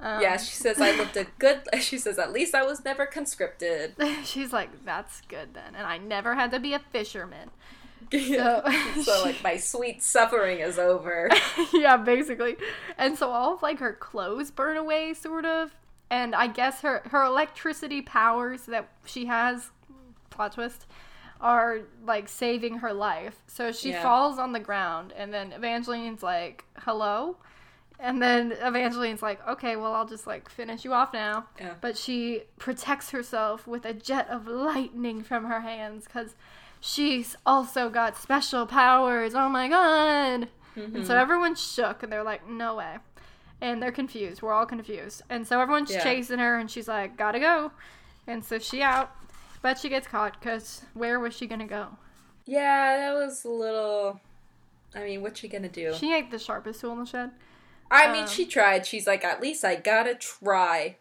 Um, 0.00 0.20
Yeah, 0.20 0.36
she 0.38 0.54
says 0.54 0.80
I 0.80 0.92
looked 0.96 1.16
a 1.16 1.24
good. 1.38 1.60
She 1.80 1.98
says 1.98 2.18
at 2.18 2.32
least 2.32 2.54
I 2.54 2.62
was 2.64 2.84
never 2.84 3.06
conscripted. 3.06 3.94
she's 4.24 4.52
like, 4.52 4.84
"That's 4.84 5.20
good 5.22 5.54
then," 5.54 5.74
and 5.76 5.86
I 5.86 5.98
never 5.98 6.34
had 6.34 6.50
to 6.52 6.58
be 6.60 6.74
a 6.74 6.78
fisherman. 6.80 7.50
so, 9.02 9.22
like 9.24 9.42
my 9.42 9.56
sweet 9.56 10.02
suffering 10.02 10.58
is 10.60 10.78
over. 10.78 11.28
yeah, 11.72 11.96
basically. 11.96 12.56
And 12.98 13.16
so 13.18 13.30
all 13.30 13.54
of 13.54 13.62
like 13.62 13.78
her 13.80 13.92
clothes 13.92 14.50
burn 14.50 14.76
away, 14.76 15.14
sort 15.14 15.44
of. 15.44 15.74
And 16.10 16.34
I 16.34 16.46
guess 16.46 16.80
her 16.82 17.02
her 17.10 17.24
electricity 17.24 18.02
powers 18.02 18.62
that 18.66 18.88
she 19.04 19.26
has, 19.26 19.70
plot 20.30 20.52
twist, 20.52 20.86
are 21.40 21.80
like 22.06 22.28
saving 22.28 22.78
her 22.78 22.92
life. 22.92 23.42
So 23.46 23.72
she 23.72 23.90
Yeah. 23.90 24.02
falls 24.02 24.38
on 24.38 24.52
the 24.52 24.60
ground, 24.60 25.12
and 25.16 25.32
then 25.32 25.52
Evangeline's 25.52 26.22
like, 26.22 26.64
"Hello." 26.78 27.36
And 28.00 28.20
then 28.20 28.52
Evangeline's 28.52 29.22
like, 29.22 29.46
okay, 29.48 29.76
well, 29.76 29.94
I'll 29.94 30.04
just 30.04 30.26
like 30.26 30.48
finish 30.50 30.84
you 30.84 30.92
off 30.92 31.12
now. 31.12 31.46
Yeah. 31.60 31.74
But 31.80 31.96
she 31.96 32.42
protects 32.58 33.10
herself 33.10 33.68
with 33.68 33.84
a 33.86 33.94
jet 33.94 34.28
of 34.28 34.48
lightning 34.48 35.22
from 35.22 35.44
her 35.44 35.60
hands 35.60 36.04
because 36.04 36.34
she's 36.86 37.34
also 37.46 37.88
got 37.88 38.16
special 38.16 38.66
powers. 38.66 39.34
Oh 39.34 39.48
my 39.48 39.68
god. 39.68 40.48
And 40.76 41.06
so 41.06 41.16
everyone's 41.16 41.62
shook 41.62 42.02
and 42.02 42.12
they're 42.12 42.22
like, 42.24 42.48
no 42.48 42.76
way. 42.76 42.96
And 43.60 43.80
they're 43.82 43.92
confused. 43.92 44.42
We're 44.42 44.52
all 44.52 44.66
confused. 44.66 45.22
And 45.30 45.46
so 45.46 45.60
everyone's 45.60 45.90
Yeah. 45.92 46.02
chasing 46.02 46.40
her 46.40 46.58
and 46.58 46.70
she's 46.70 46.88
like, 46.88 47.16
gotta 47.16 47.38
go. 47.40 47.70
And 48.26 48.44
so 48.44 48.58
she 48.58 48.82
out. 48.82 49.10
But 49.62 49.78
she 49.78 49.88
gets 49.88 50.06
caught 50.06 50.38
because 50.38 50.82
where 50.92 51.18
was 51.18 51.34
she 51.34 51.46
gonna 51.46 51.66
go? 51.66 51.96
Yeah, 52.44 52.96
that 52.98 53.14
was 53.14 53.44
a 53.44 53.48
little. 53.48 54.20
I 54.94 55.04
mean, 55.04 55.22
what's 55.22 55.40
she 55.40 55.48
gonna 55.48 55.68
do? 55.70 55.94
She 55.94 56.12
ate 56.12 56.30
the 56.30 56.38
sharpest 56.38 56.80
tool 56.82 56.92
in 56.92 56.98
the 57.00 57.06
shed. 57.06 57.30
I 57.90 58.12
mean, 58.12 58.24
um, 58.24 58.28
she 58.28 58.44
tried. 58.44 58.84
She's 58.86 59.06
like, 59.06 59.24
at 59.24 59.40
least 59.40 59.64
I 59.64 59.76
gotta 59.76 60.16
try. 60.16 60.96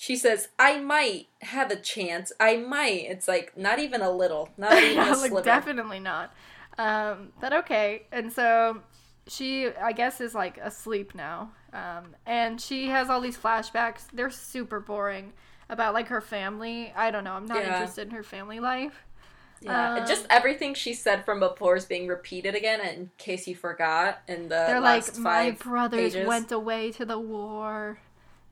She 0.00 0.16
says, 0.16 0.48
I 0.58 0.80
might 0.80 1.28
have 1.42 1.70
a 1.70 1.76
chance. 1.76 2.32
I 2.40 2.56
might. 2.56 3.04
It's 3.08 3.28
like 3.28 3.56
not 3.56 3.78
even 3.78 4.00
a 4.02 4.10
little, 4.10 4.50
not 4.56 4.80
even 4.80 4.96
yeah, 4.96 5.10
a 5.10 5.14
like 5.18 5.30
sliver. 5.30 5.42
definitely 5.42 6.00
not. 6.00 6.32
Um, 6.78 7.32
but 7.40 7.52
okay. 7.52 8.06
And 8.12 8.32
so 8.32 8.82
she, 9.26 9.68
I 9.68 9.92
guess, 9.92 10.20
is 10.20 10.34
like 10.34 10.58
asleep 10.58 11.14
now. 11.14 11.52
Um, 11.72 12.16
and 12.26 12.60
she 12.60 12.88
has 12.88 13.10
all 13.10 13.20
these 13.20 13.36
flashbacks. 13.38 14.02
They're 14.12 14.30
super 14.30 14.80
boring 14.80 15.32
about 15.68 15.94
like 15.94 16.08
her 16.08 16.20
family. 16.20 16.92
I 16.96 17.10
don't 17.10 17.24
know. 17.24 17.34
I'm 17.34 17.46
not 17.46 17.64
Yeah. 17.64 17.66
interested 17.66 18.08
in 18.08 18.14
her 18.14 18.22
family 18.24 18.60
life. 18.60 19.04
Yeah, 19.60 19.92
Um, 19.98 20.04
just 20.06 20.26
everything 20.30 20.74
she 20.74 20.94
said 20.94 21.24
from 21.24 21.40
before 21.40 21.76
is 21.76 21.84
being 21.84 22.06
repeated 22.08 22.54
again. 22.54 22.80
In 22.80 23.10
case 23.18 23.46
you 23.46 23.54
forgot, 23.54 24.22
in 24.26 24.48
the 24.48 24.56
They're 24.64 24.80
like, 24.80 25.14
my 25.16 25.50
brothers 25.50 26.16
pages. 26.16 26.18
went 26.18 26.50
away 26.52 26.92
to 26.92 27.04
the 27.04 27.18
war. 27.18 27.98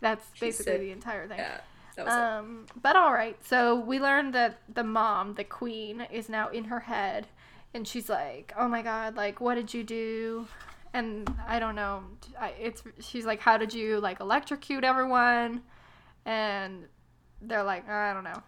That's 0.01 0.25
She 0.35 0.47
basically 0.47 0.73
said- 0.73 0.81
the 0.81 0.91
entire 0.93 1.27
thing. 1.29 1.39
Yeah, 1.39 1.61
that 1.97 2.05
was 2.07 2.15
it. 2.15 2.19
Um, 2.21 2.67
but 2.81 2.97
all 2.97 3.13
right. 3.13 3.37
So 3.45 3.75
we 3.77 3.99
learned 3.99 4.33
that 4.35 4.59
the 4.73 4.85
mom, 4.85 5.35
the 5.35 5.45
queen, 5.45 6.03
is 6.13 6.29
now 6.29 6.49
in 6.49 6.65
her 6.65 6.81
head, 6.81 7.27
and 7.75 7.87
she's 7.87 8.09
like, 8.09 8.53
"Oh 8.57 8.69
my 8.69 8.83
god, 8.83 9.17
like, 9.17 9.41
what 9.41 9.55
did 9.57 9.75
you 9.75 9.83
do?" 9.85 10.47
And 10.95 11.29
I 11.47 11.59
don't 11.59 11.75
know. 11.75 12.05
I, 12.41 12.51
it's 12.61 12.83
she's 13.01 13.27
like, 13.27 13.41
"How 13.41 13.57
did 13.59 13.75
you 13.75 14.01
like 14.01 14.21
electrocute 14.21 14.85
everyone?" 14.85 15.63
And 16.25 16.85
they're 17.43 17.63
like, 17.65 17.89
"I 17.89 18.13
don't 18.15 18.25
know." 18.25 18.43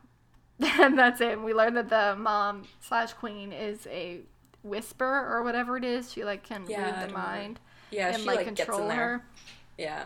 and 0.85 0.99
that's 0.99 1.21
it. 1.21 1.33
And 1.33 1.45
We 1.45 1.55
learned 1.55 1.77
that 1.79 1.89
the 1.89 2.17
mom 2.19 2.63
slash 2.81 3.13
queen 3.15 3.51
is 3.53 3.87
a 3.91 4.21
whisper 4.63 5.05
or 5.07 5.43
whatever 5.43 5.77
it 5.79 5.85
is. 5.85 6.13
She 6.13 6.23
like 6.25 6.43
can 6.45 6.65
Yeah, 6.69 6.83
read 6.85 7.09
the 7.09 7.13
know. 7.13 7.19
mind 7.19 7.61
Yeah, 7.91 8.09
and 8.09 8.21
she 8.21 8.27
like, 8.27 8.37
like, 8.37 8.47
gets 8.47 8.61
in 8.61 8.67
control 8.67 8.89
there. 8.89 8.97
her. 8.97 9.25
Yeah. 9.79 10.05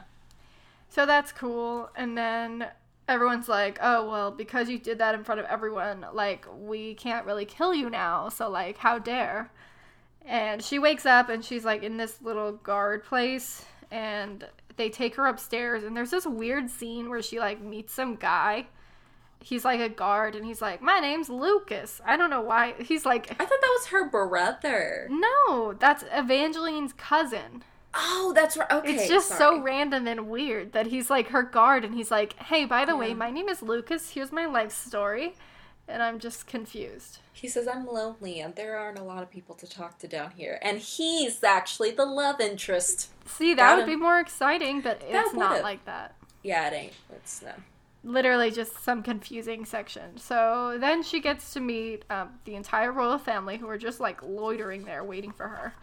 So 0.95 1.07
that's 1.07 1.33
cool. 1.33 1.91
And 1.97 2.17
then 2.17 2.69
everyone's 3.09 3.49
like, 3.49 3.79
"Oh, 3.83 4.09
well, 4.09 4.31
because 4.31 4.69
you 4.71 4.79
did 4.79 4.99
that 4.99 5.17
in 5.17 5.25
front 5.25 5.41
of 5.41 5.47
everyone, 5.47 6.07
like 6.13 6.47
we 6.57 6.95
can't 6.95 7.27
really 7.27 7.45
kill 7.45 7.75
you 7.75 7.91
now. 7.91 8.29
So 8.29 8.49
like, 8.49 8.79
how 8.79 9.01
dare?" 9.01 9.51
And 10.25 10.63
she 10.63 10.79
wakes 10.79 11.05
up 11.05 11.29
and 11.29 11.45
she's 11.45 11.65
like 11.65 11.83
in 11.83 11.97
this 11.97 12.23
little 12.23 12.53
guard 12.53 13.03
place 13.05 13.65
and 13.91 14.47
they 14.77 14.89
take 14.89 15.17
her 15.17 15.27
upstairs 15.27 15.83
and 15.83 15.97
there's 15.97 16.13
this 16.13 16.27
weird 16.27 16.71
scene 16.71 17.11
where 17.11 17.23
she 17.23 17.41
like 17.41 17.61
meets 17.61 17.93
some 17.93 18.15
guy. 18.15 18.69
He's 19.41 19.65
like 19.65 19.81
a 19.81 19.89
guard 19.89 20.37
and 20.37 20.47
he's 20.47 20.63
like, 20.63 20.81
"My 20.81 21.01
name's 21.01 21.29
Lucas." 21.29 22.01
I 22.05 22.17
don't 22.17 22.31
know 22.31 22.41
why. 22.41 22.75
He's 22.79 23.05
like, 23.05 23.33
I 23.33 23.45
thought 23.45 23.61
that 23.61 23.79
was 23.81 23.87
her 23.89 24.09
brother. 24.09 25.09
"No, 25.11 25.73
that's 25.73 26.05
Evangeline's 26.17 26.93
cousin." 26.93 27.65
Oh, 27.95 28.33
that's 28.35 28.57
right. 28.57 28.71
Okay. 28.71 28.95
It's 28.95 29.09
just 29.09 29.29
sorry. 29.29 29.39
so 29.39 29.63
random 29.63 30.09
and 30.09 30.29
weird 30.29 30.73
that 30.73 30.87
he's 30.87 31.11
like 31.11 31.29
her 31.29 31.43
guard 31.43 31.85
and 31.85 31.95
he's 31.95 32.11
like, 32.11 32.35
hey, 32.35 32.65
by 32.65 32.85
the 32.85 32.97
way, 32.97 33.15
my 33.15 33.31
name 33.31 33.49
is 33.49 33.63
Lucas. 33.63 34.11
Here's 34.11 34.33
my 34.33 34.47
life 34.47 34.73
story. 34.73 35.35
And 35.87 36.03
I'm 36.03 36.19
just 36.19 36.47
confused. 36.47 37.19
He 37.33 37.47
says, 37.47 37.69
I'm 37.69 37.87
lonely 37.87 38.41
and 38.41 38.55
there 38.55 38.77
aren't 38.79 38.99
a 38.99 39.05
lot 39.05 39.23
of 39.23 39.31
people 39.31 39.55
to 39.57 39.67
talk 39.67 39.99
to 39.99 40.09
down 40.09 40.33
here. 40.35 40.59
And 40.63 40.79
he's 40.79 41.45
actually 41.45 41.91
the 41.91 42.07
love 42.07 42.41
interest. 42.41 43.11
See, 43.27 43.53
that 43.55 43.63
Got 43.69 43.77
would 43.77 43.83
him. 43.85 43.99
be 43.99 44.03
more 44.03 44.19
exciting, 44.19 44.81
but 44.81 45.03
it's 45.07 45.35
not 45.35 45.51
would've. 45.51 45.63
like 45.63 45.85
that. 45.85 46.15
Yeah, 46.43 46.69
it 46.69 46.73
ain't. 46.75 46.93
It's 47.15 47.43
no. 47.43 47.53
Literally 48.03 48.51
just 48.51 48.83
some 48.83 49.03
confusing 49.03 49.65
section. 49.65 50.17
So 50.17 50.77
then 50.81 51.03
she 51.03 51.21
gets 51.21 51.53
to 51.55 51.61
meet 51.61 52.05
um, 52.11 52.31
the 52.45 52.55
entire 52.55 52.93
royal 52.93 53.19
family 53.19 53.57
who 53.59 53.69
are 53.69 53.79
just 53.79 54.01
like 54.01 54.23
loitering 54.23 54.85
there 54.85 55.05
waiting 55.05 55.33
for 55.33 55.49
her. 55.49 55.75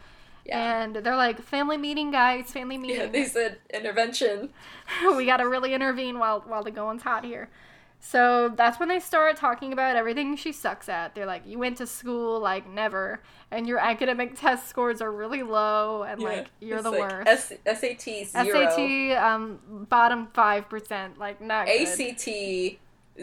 Yeah. 0.45 0.81
And 0.81 0.95
they're 0.97 1.15
like, 1.15 1.41
family 1.41 1.77
meeting, 1.77 2.11
guys, 2.11 2.51
family 2.51 2.77
meeting. 2.77 2.97
yeah, 2.99 3.05
they 3.07 3.25
said 3.25 3.59
intervention. 3.73 4.49
we 5.15 5.25
gotta 5.25 5.47
really 5.47 5.73
intervene 5.73 6.19
while 6.19 6.41
while 6.47 6.63
the 6.63 6.71
going's 6.71 7.03
hot 7.03 7.23
here. 7.23 7.49
So 8.03 8.49
that's 8.55 8.79
when 8.79 8.89
they 8.89 8.99
start 8.99 9.37
talking 9.37 9.71
about 9.73 9.95
everything 9.95 10.35
she 10.35 10.51
sucks 10.51 10.89
at. 10.89 11.13
They're 11.13 11.27
like, 11.27 11.45
you 11.45 11.59
went 11.59 11.77
to 11.77 11.85
school 11.85 12.39
like 12.39 12.67
never, 12.67 13.21
and 13.51 13.67
your 13.67 13.77
academic 13.77 14.35
test 14.39 14.67
scores 14.67 15.01
are 15.01 15.11
really 15.11 15.43
low, 15.43 16.01
and 16.01 16.19
like 16.19 16.47
you're 16.59 16.81
the 16.81 16.89
like 16.89 16.99
worst. 16.99 17.53
S- 17.65 17.79
SAT 17.79 18.27
zero. 18.43 18.69
SAT, 18.71 19.17
um, 19.23 19.85
bottom 19.87 20.27
five 20.33 20.67
percent, 20.67 21.19
like 21.19 21.39
not 21.41 21.67
good. 21.67 21.73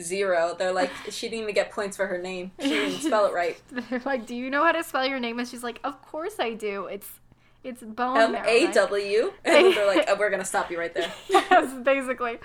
Zero. 0.00 0.54
They're 0.58 0.72
like, 0.72 0.90
she 1.10 1.28
didn't 1.28 1.42
even 1.42 1.54
get 1.54 1.70
points 1.70 1.96
for 1.96 2.06
her 2.06 2.18
name. 2.18 2.52
She 2.60 2.68
didn't 2.68 3.00
spell 3.00 3.26
it 3.26 3.34
right. 3.34 3.60
They're 3.90 4.02
like, 4.04 4.26
do 4.26 4.34
you 4.34 4.50
know 4.50 4.64
how 4.64 4.72
to 4.72 4.82
spell 4.82 5.06
your 5.06 5.20
name? 5.20 5.38
And 5.38 5.48
she's 5.48 5.62
like, 5.62 5.80
of 5.84 6.00
course 6.02 6.34
I 6.38 6.54
do. 6.54 6.86
It's 6.86 7.08
it's 7.64 7.82
bone 7.82 8.16
M. 8.16 8.34
A 8.34 8.66
right?" 8.66 8.74
W. 8.74 9.32
And 9.44 9.74
they're 9.74 9.86
like, 9.86 10.08
oh, 10.08 10.16
we're 10.18 10.30
gonna 10.30 10.44
stop 10.44 10.70
you 10.70 10.78
right 10.78 10.94
there. 10.94 11.12
yes, 11.28 11.74
basically. 11.82 12.38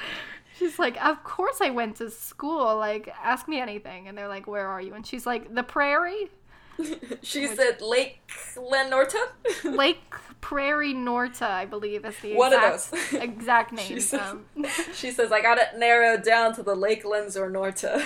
She's 0.58 0.77
like, 0.79 1.03
Of 1.03 1.23
course 1.23 1.62
I 1.62 1.69
went 1.71 1.97
to 1.97 2.10
school. 2.10 2.77
Like, 2.77 3.13
ask 3.23 3.47
me 3.47 3.60
anything. 3.60 4.08
And 4.08 4.17
they're 4.17 4.27
like, 4.27 4.47
Where 4.47 4.67
are 4.67 4.82
you? 4.82 4.93
And 4.93 5.06
she's 5.06 5.25
like, 5.25 5.53
The 5.53 5.63
prairie? 5.63 6.29
she 7.21 7.47
said 7.47 7.81
Lake 7.81 8.21
Lenorta. 8.55 9.29
Lake 9.63 10.01
Prairie 10.41 10.93
Norta, 10.93 11.47
I 11.47 11.65
believe 11.65 12.05
is 12.05 12.17
the 12.19 12.33
One 12.36 12.53
of 12.53 12.62
exact, 12.62 12.91
those. 13.12 13.13
exact 13.21 13.71
name. 13.73 13.88
She 13.88 13.99
says- 13.99 14.19
Um, 14.21 14.45
she 14.93 15.12
says, 15.12 15.31
I 15.31 15.41
got 15.41 15.57
it 15.57 15.77
narrowed 15.77 16.23
down 16.23 16.53
to 16.55 16.63
the 16.63 16.75
Lake 16.75 17.05
Lens 17.05 17.38
or 17.38 17.49
Norta. 17.49 18.05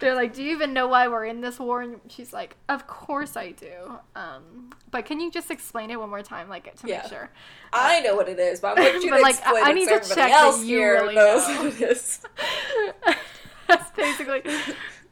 they're 0.00 0.14
like, 0.14 0.34
Do 0.34 0.42
you 0.42 0.52
even 0.52 0.72
know 0.72 0.88
why 0.88 1.08
we're 1.08 1.26
in 1.26 1.40
this 1.40 1.58
war? 1.58 1.82
And 1.82 2.00
she's 2.08 2.32
like, 2.32 2.56
Of 2.68 2.86
course 2.86 3.36
I 3.36 3.52
do. 3.52 3.98
Um, 4.14 4.70
but 4.90 5.04
can 5.04 5.20
you 5.20 5.30
just 5.30 5.50
explain 5.50 5.90
it 5.90 6.00
one 6.00 6.08
more 6.10 6.22
time, 6.22 6.48
like 6.48 6.74
to 6.76 6.88
Yeah. 6.88 7.02
make 7.02 7.10
sure? 7.10 7.30
I 7.72 8.00
know 8.00 8.16
what 8.16 8.28
it 8.28 8.38
is, 8.38 8.60
but 8.60 8.78
I 8.78 8.82
want 8.92 9.04
you 9.04 9.10
to 9.10 9.18
like, 9.20 9.34
explain 9.36 9.64
I 9.64 9.70
it 9.70 9.74
need 9.74 9.88
to 9.88 9.98
check 10.00 10.16
that 10.16 10.30
else 10.30 10.64
you 10.64 10.78
here 10.78 10.92
really 10.94 11.14
knows 11.14 11.46
know. 11.48 11.62
what 11.64 11.80
it 11.80 11.90
is. 11.90 12.20
That's 13.68 13.90
basically 13.90 14.42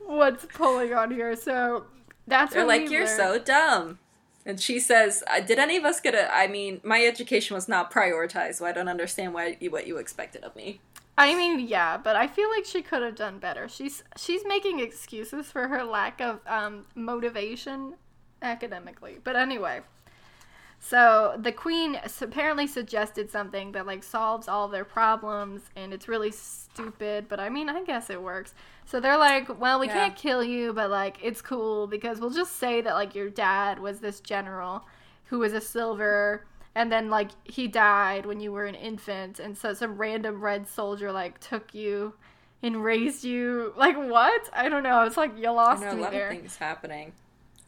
what's 0.07 0.47
pulling 0.47 0.93
on 0.95 1.11
here. 1.11 1.37
So 1.37 1.87
that's 2.27 2.55
They're 2.55 2.67
like, 2.67 2.91
you're 2.91 3.07
so 3.07 3.39
dumb. 3.39 3.99
And 4.47 4.61
she 4.61 4.79
says, 4.79 5.25
"Uh, 5.27 5.41
"Did 5.41 5.59
any 5.59 5.77
of 5.77 5.85
us 5.85 6.01
get 6.01 6.15
a? 6.15 6.35
I 6.35 6.49
mean, 6.49 6.81
my 6.85 7.03
education 7.03 7.55
was 7.55 7.67
not 7.67 7.91
prioritized, 7.91 8.57
so 8.57 8.67
I 8.67 8.73
don't 8.73 8.89
understand 8.89 9.33
why 9.33 9.57
what 9.71 9.87
you 9.87 9.97
expected 9.97 10.45
of 10.45 10.55
me." 10.55 10.81
I 11.17 11.35
mean, 11.35 11.61
yeah, 11.61 11.97
but 11.97 12.17
I 12.17 12.27
feel 12.27 12.51
like 12.51 12.65
she 12.67 12.83
could 12.83 13.03
have 13.03 13.15
done 13.15 13.39
better. 13.39 13.69
She's 13.69 14.03
she's 14.19 14.43
making 14.47 14.81
excuses 14.81 15.47
for 15.47 15.69
her 15.69 15.83
lack 15.83 16.21
of 16.21 16.41
um, 16.47 16.85
motivation 16.95 17.95
academically. 18.43 19.19
But 19.25 19.37
anyway, 19.37 19.81
so 20.87 21.35
the 21.41 21.51
queen 21.53 21.99
apparently 22.21 22.67
suggested 22.67 23.31
something 23.31 23.73
that 23.73 23.87
like 23.87 24.03
solves 24.03 24.49
all 24.49 24.69
their 24.69 24.85
problems, 24.85 25.63
and 25.77 25.95
it's 25.95 26.09
really 26.09 26.31
stupid. 26.31 27.27
But 27.27 27.41
I 27.41 27.49
mean, 27.49 27.71
I 27.71 27.83
guess 27.85 28.11
it 28.11 28.23
works. 28.23 28.55
So 28.85 29.01
they're 29.01 29.17
like, 29.17 29.59
well, 29.59 29.81
we 29.81 29.87
Yeah. 29.87 29.95
can't 29.95 30.17
kill 30.17 30.45
you, 30.45 30.75
but 30.75 30.91
like 30.91 31.17
it's 31.23 31.41
cool 31.41 31.87
because 31.87 32.21
we'll 32.21 32.31
just 32.31 32.57
say 32.57 32.83
that 32.83 32.93
like 32.95 33.15
your 33.15 33.31
dad 33.31 33.79
was 33.79 34.01
this 34.01 34.21
general 34.21 34.85
who 35.27 35.39
was 35.39 35.55
a 35.55 35.61
silver 35.61 36.45
and 36.75 36.93
then 36.93 37.09
like 37.09 37.31
he 37.45 37.67
died 37.67 38.27
when 38.27 38.41
you 38.41 38.53
were 38.53 38.67
an 38.67 38.75
infant 38.75 39.39
and 39.41 39.57
so 39.57 39.73
some 39.73 39.97
random 39.97 40.41
red 40.43 40.69
soldier 40.69 41.11
like 41.13 41.39
took 41.41 41.75
you 41.75 42.13
and 42.63 42.85
raised 42.85 43.25
you 43.25 43.73
like 43.77 43.97
what 43.97 44.51
i 44.53 44.69
don't 44.69 44.83
know 44.83 45.03
it's 45.03 45.17
like 45.17 45.37
you 45.39 45.47
I 45.47 45.51
lost 45.51 45.83
know 45.83 45.93
a 45.93 45.95
lot 45.95 46.11
there 46.13 46.29
of 46.29 46.37
things 46.37 46.57
happening. 46.57 47.13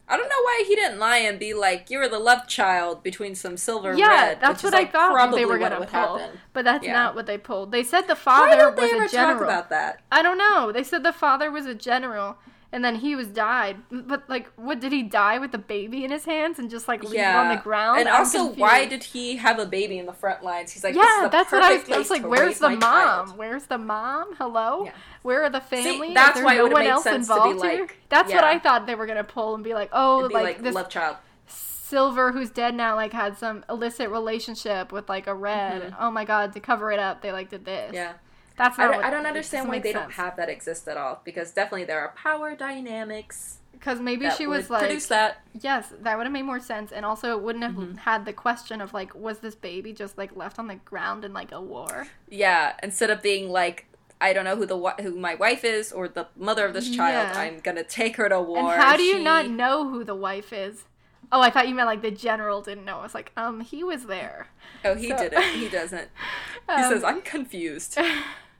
I 0.09 0.15
don't 0.15 0.29
know 0.29 0.41
why 0.41 0.63
he 0.67 0.75
didn't 0.75 0.99
lie 0.99 1.17
and 1.17 1.37
be 1.37 1.53
like, 1.53 1.89
"You 1.89 1.99
were 1.99 2.07
the 2.07 2.17
love 2.19 2.47
child 2.47 3.03
between 3.03 3.35
some 3.35 3.57
silver 3.57 3.93
yeah 3.93 4.27
red." 4.27 4.41
that's 4.41 4.63
what 4.63 4.73
is, 4.73 4.79
i 4.79 4.85
thought 4.85 5.11
probably 5.13 5.41
they 5.41 5.45
were 5.45 5.57
gonna 5.59 5.85
pull 5.85 6.17
happen. 6.19 6.39
but 6.53 6.63
that's 6.65 6.85
Yeah. 6.85 6.93
not 6.93 7.15
what 7.15 7.25
they 7.25 7.37
pulled 7.37 7.71
they 7.71 7.83
said 7.83 8.01
the 8.07 8.15
Why 8.15 8.19
father 8.21 8.55
don't 8.55 8.75
they 8.77 8.83
was 8.83 8.91
ever 8.93 9.03
a 9.03 9.09
general 9.09 9.39
talk 9.39 9.43
about 9.43 9.69
that? 9.69 10.01
i 10.11 10.21
don't 10.21 10.37
know 10.37 10.71
they 10.71 10.83
said 10.83 11.03
the 11.03 11.11
father 11.13 11.51
was 11.51 11.65
a 11.65 11.75
general 11.75 12.37
and 12.71 12.83
then 12.83 12.95
he 12.95 13.15
was 13.15 13.27
died 13.27 13.77
but 13.89 14.29
like 14.29 14.47
what 14.57 14.79
did 14.81 14.91
he 14.91 15.01
die 15.01 15.37
with 15.39 15.51
the 15.53 15.57
baby 15.57 16.03
in 16.03 16.11
his 16.11 16.25
hands 16.25 16.59
and 16.59 16.69
just 16.69 16.87
like 16.87 17.01
leave 17.03 17.19
it 17.19 17.25
on 17.25 17.55
the 17.55 17.61
ground 17.61 17.99
And 17.99 18.09
I'm 18.09 18.19
also, 18.25 18.47
why 18.47 18.85
did 18.85 19.03
he 19.03 19.37
have 19.37 19.57
a 19.59 19.65
baby 19.65 19.97
in 19.97 20.05
the 20.05 20.13
front 20.13 20.43
lines? 20.43 20.71
He's 20.71 20.83
like, 20.83 20.93
this 20.93 21.01
is 21.01 21.09
yeah, 21.17 21.23
the 21.23 21.29
that's 21.29 21.51
what 21.51 21.63
I 21.63 21.77
was. 21.77 21.89
I 21.89 21.97
was 21.97 22.09
like, 22.09 22.25
"Where's 22.27 22.59
the 22.59 22.69
mom? 22.71 22.81
child." 22.81 23.37
Where's 23.37 23.63
the 23.67 23.77
mom? 23.77 24.35
Hello, 24.35 24.83
Yeah. 24.85 24.91
where 25.21 25.43
are 25.43 25.49
the 25.49 25.61
family? 25.61 26.09
Is 26.09 26.13
that's 26.13 26.41
why 26.41 26.55
it 26.55 26.57
no 26.57 26.67
one 26.67 26.85
else 26.85 27.03
sense 27.03 27.27
to 27.27 27.33
be 27.35 27.39
involved 27.51 27.63
here? 27.65 27.81
like- 27.83 27.97
That's 28.09 28.31
what. 28.33 28.43
I 28.43 28.59
thought 28.59 28.85
they 28.85 28.95
were 28.95 29.05
gonna 29.05 29.23
pull 29.23 29.55
and 29.55 29.63
be 29.63 29.73
like, 29.73 29.89
oh, 29.93 30.27
be 30.27 30.33
like, 30.33 30.43
like, 30.43 30.61
this 30.63 30.75
love 30.75 30.89
child. 30.89 31.17
Silver 31.47 32.33
who's 32.33 32.49
dead 32.49 32.75
now, 32.75 32.95
like 32.95 33.13
had 33.13 33.37
some 33.37 33.63
illicit 33.69 34.09
relationship 34.09 34.91
with 34.91 35.07
like 35.07 35.25
a 35.27 35.33
red. 35.33 35.81
Mhm. 35.83 35.95
Oh 35.99 36.11
my 36.11 36.25
god, 36.25 36.51
to 36.53 36.59
cover 36.59 36.91
it 36.91 36.99
up, 36.99 37.21
they 37.21 37.31
like 37.31 37.49
did 37.49 37.63
this. 37.63 37.91
Yeah. 37.93 38.13
That's 38.57 38.77
I 38.77 38.83
not. 38.83 38.91
don't, 38.91 39.01
what, 39.01 39.05
I 39.05 39.09
don't 39.11 39.25
understand 39.25 39.69
why 39.69 39.79
they 39.79 39.93
don't 39.93 40.11
have 40.13 40.35
that 40.37 40.49
exist 40.49 40.87
at 40.87 40.97
all. 40.97 41.21
Because 41.23 41.51
definitely 41.51 41.85
there 41.85 41.99
are 41.99 42.09
power 42.15 42.55
dynamics 42.55 43.59
Because 43.71 43.99
maybe 43.99 44.29
she 44.31 44.47
was 44.47 44.69
like, 44.69 44.81
produce 44.81 45.05
that. 45.07 45.37
yes, 45.59 45.93
that 46.01 46.17
would 46.17 46.25
have 46.25 46.33
made 46.33 46.41
more 46.43 46.59
sense, 46.59 46.91
and 46.91 47.05
also 47.05 47.31
it 47.37 47.41
wouldn't 47.43 47.63
have 47.63 47.75
Mhm. 47.75 47.97
had 47.99 48.25
the 48.25 48.33
question 48.33 48.81
of 48.81 48.93
like, 48.93 49.13
was 49.15 49.39
this 49.39 49.55
baby 49.55 49.93
just 49.93 50.17
like 50.17 50.35
left 50.35 50.57
on 50.59 50.67
the 50.67 50.75
ground 50.75 51.23
in 51.23 51.33
like 51.33 51.51
a 51.51 51.61
war? 51.61 52.07
Yeah, 52.29 52.73
instead 52.81 53.09
of 53.11 53.21
being 53.21 53.49
like, 53.49 53.85
I 54.19 54.33
don't 54.33 54.45
know 54.45 54.55
who 54.55 54.65
the 54.65 54.77
who 55.03 55.15
my 55.15 55.35
wife 55.35 55.63
is 55.63 55.91
or 55.91 56.07
the 56.07 56.25
mother 56.35 56.65
of 56.65 56.73
this 56.73 56.89
child. 56.89 57.29
Yeah. 57.35 57.39
I'm 57.39 57.59
gonna 57.59 57.83
take 57.83 58.15
her 58.15 58.27
to 58.27 58.41
war. 58.41 58.57
And 58.73 58.81
how 58.81 58.97
do 58.97 59.03
you 59.03 59.17
She- 59.17 59.23
not 59.23 59.47
know 59.47 59.87
who 59.87 60.03
the 60.03 60.15
wife 60.15 60.51
is? 60.51 60.85
Oh, 61.31 61.39
I 61.41 61.51
thought 61.51 61.67
you 61.67 61.75
meant 61.75 61.87
like 61.87 62.01
the 62.01 62.09
general 62.09 62.61
didn't 62.63 62.85
know. 62.85 62.97
I 62.99 63.03
was 63.03 63.13
like, 63.13 63.31
um, 63.37 63.59
he 63.59 63.83
was 63.83 64.05
there. 64.07 64.47
Oh, 64.83 64.95
he 64.95 65.09
So- 65.09 65.17
didn't. 65.17 65.43
He 65.43 65.69
doesn't. 65.69 66.09
He 66.67 66.73
Um, 66.83 66.91
says, 66.91 67.03
"I'm 67.03 67.21
confused." 67.21 67.97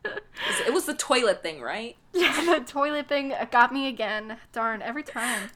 It 0.06 0.74
was 0.74 0.86
the 0.86 0.94
toilet 0.94 1.42
thing, 1.42 1.62
right? 1.62 1.96
yeah, 2.14 2.58
the 2.60 2.64
toilet 2.66 3.08
thing 3.08 3.34
got 3.52 3.74
me 3.74 3.88
again. 3.88 4.38
Darn, 4.52 4.82
every 4.82 5.04
time. 5.04 5.50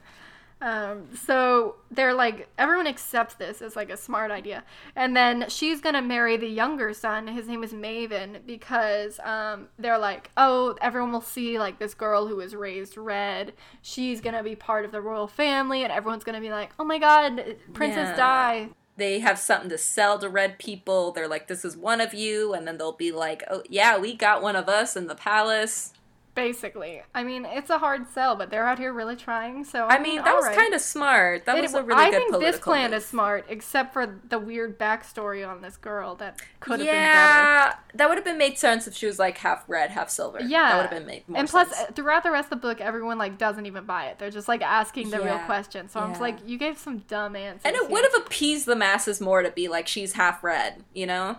Um, 0.61 1.07
so 1.15 1.75
they're 1.89 2.13
like, 2.13 2.47
everyone 2.57 2.85
accepts 2.85 3.33
this 3.33 3.61
as 3.61 3.75
like 3.75 3.89
a 3.89 3.97
smart 3.97 4.29
idea. 4.29 4.63
And 4.95 5.15
then 5.15 5.45
she's 5.49 5.81
gonna 5.81 6.01
marry 6.03 6.37
the 6.37 6.47
younger 6.47 6.93
son. 6.93 7.27
His 7.27 7.47
name 7.47 7.63
is 7.63 7.73
Maven 7.73 8.45
because 8.45 9.19
um, 9.21 9.69
they're 9.79 9.97
like, 9.97 10.29
oh, 10.37 10.77
everyone 10.81 11.11
will 11.11 11.21
see 11.21 11.57
like 11.57 11.79
this 11.79 11.93
girl 11.95 12.27
who 12.27 12.35
was 12.35 12.55
raised 12.55 12.95
red. 12.95 13.53
She's 13.81 14.21
gonna 14.21 14.43
be 14.43 14.55
part 14.55 14.85
of 14.85 14.91
the 14.91 15.01
royal 15.01 15.27
family, 15.27 15.83
and 15.83 15.91
everyone's 15.91 16.23
gonna 16.23 16.41
be 16.41 16.51
like, 16.51 16.71
oh 16.79 16.85
my 16.85 16.99
god, 16.99 17.55
Princess 17.73 18.09
Yeah. 18.09 18.17
Di. 18.17 18.69
They 19.01 19.17
have 19.17 19.39
something 19.39 19.71
to 19.71 19.79
sell 19.79 20.19
to 20.19 20.29
red 20.29 20.59
people. 20.59 21.11
They're 21.11 21.27
like, 21.27 21.47
"This 21.47 21.65
is 21.65 21.75
one 21.75 21.99
of 21.99 22.13
you," 22.13 22.53
and 22.53 22.67
then 22.67 22.77
they'll 22.77 22.91
be 22.91 23.11
like, 23.11 23.43
"Oh, 23.49 23.63
yeah, 23.67 23.97
we 23.97 24.15
got 24.15 24.43
one 24.43 24.55
of 24.55 24.69
us 24.69 24.95
in 24.95 25.07
the 25.07 25.15
palace." 25.15 25.93
Basically. 26.41 27.01
I 27.13 27.23
mean, 27.23 27.45
it's 27.45 27.69
a 27.69 27.77
hard 27.77 28.07
sell, 28.09 28.35
but 28.35 28.49
they're 28.49 28.65
out 28.65 28.79
here 28.79 28.93
really 28.93 29.15
trying. 29.15 29.63
So 29.63 29.87
I 29.87 29.99
mean, 29.99 30.23
that 30.23 30.35
was 30.35 30.47
kind 30.55 30.73
of 30.73 30.81
smart. 30.81 31.45
That 31.45 31.61
was 31.61 31.73
a 31.73 31.83
really 31.83 32.01
I 32.01 32.09
good 32.09 32.17
think 32.31 32.39
this 32.41 32.59
plan 32.59 32.91
move. 32.91 32.97
is 32.97 33.05
smart, 33.05 33.45
except 33.49 33.93
for 33.93 34.19
the 34.27 34.39
weird 34.39 34.79
backstory 34.79 35.47
on 35.47 35.61
this 35.61 35.77
girl 35.77 36.15
that 36.15 36.41
could 36.59 36.79
have 36.79 36.87
been 36.87 36.87
yeah, 36.87 37.75
that 37.93 38.09
would 38.09 38.17
have 38.17 38.25
been 38.25 38.37
made 38.37 38.57
sense 38.57 38.87
if 38.87 38.95
she 38.95 39.05
was 39.05 39.19
like 39.19 39.37
half 39.37 39.63
red, 39.67 39.91
half 39.91 40.09
silver. 40.09 40.39
Yeah, 40.41 40.69
that 40.69 40.75
would 40.77 40.81
have 40.81 40.91
been 40.91 41.05
made 41.05 41.27
more 41.27 41.39
and 41.39 41.47
plus, 41.49 41.75
sense. 41.75 41.91
throughout 41.95 42.23
the 42.23 42.31
rest 42.31 42.45
of 42.45 42.61
the 42.61 42.67
book, 42.67 42.81
everyone 42.81 43.17
like 43.17 43.37
doesn't 43.37 43.65
even 43.65 43.85
buy 43.85 44.07
it. 44.07 44.19
They're 44.19 44.31
just 44.31 44.47
like 44.47 44.61
asking 44.61 45.09
the 45.09 45.17
real 45.17 45.27
Yeah, 45.27 45.45
questions. 45.45 45.91
So 45.91 45.99
I'm 45.99 46.09
just 46.09 46.21
like, 46.21 46.37
you 46.45 46.57
gave 46.57 46.77
some 46.77 46.99
dumb 46.99 47.35
answers. 47.35 47.61
And 47.65 47.75
it 47.75 47.89
would 47.89 48.03
have 48.03 48.25
appeased 48.25 48.65
the 48.65 48.75
masses 48.75 49.21
more 49.21 49.43
to 49.43 49.51
be 49.51 49.67
like 49.67 49.87
she's 49.87 50.13
half 50.13 50.43
red, 50.43 50.83
you 50.93 51.05
know? 51.05 51.37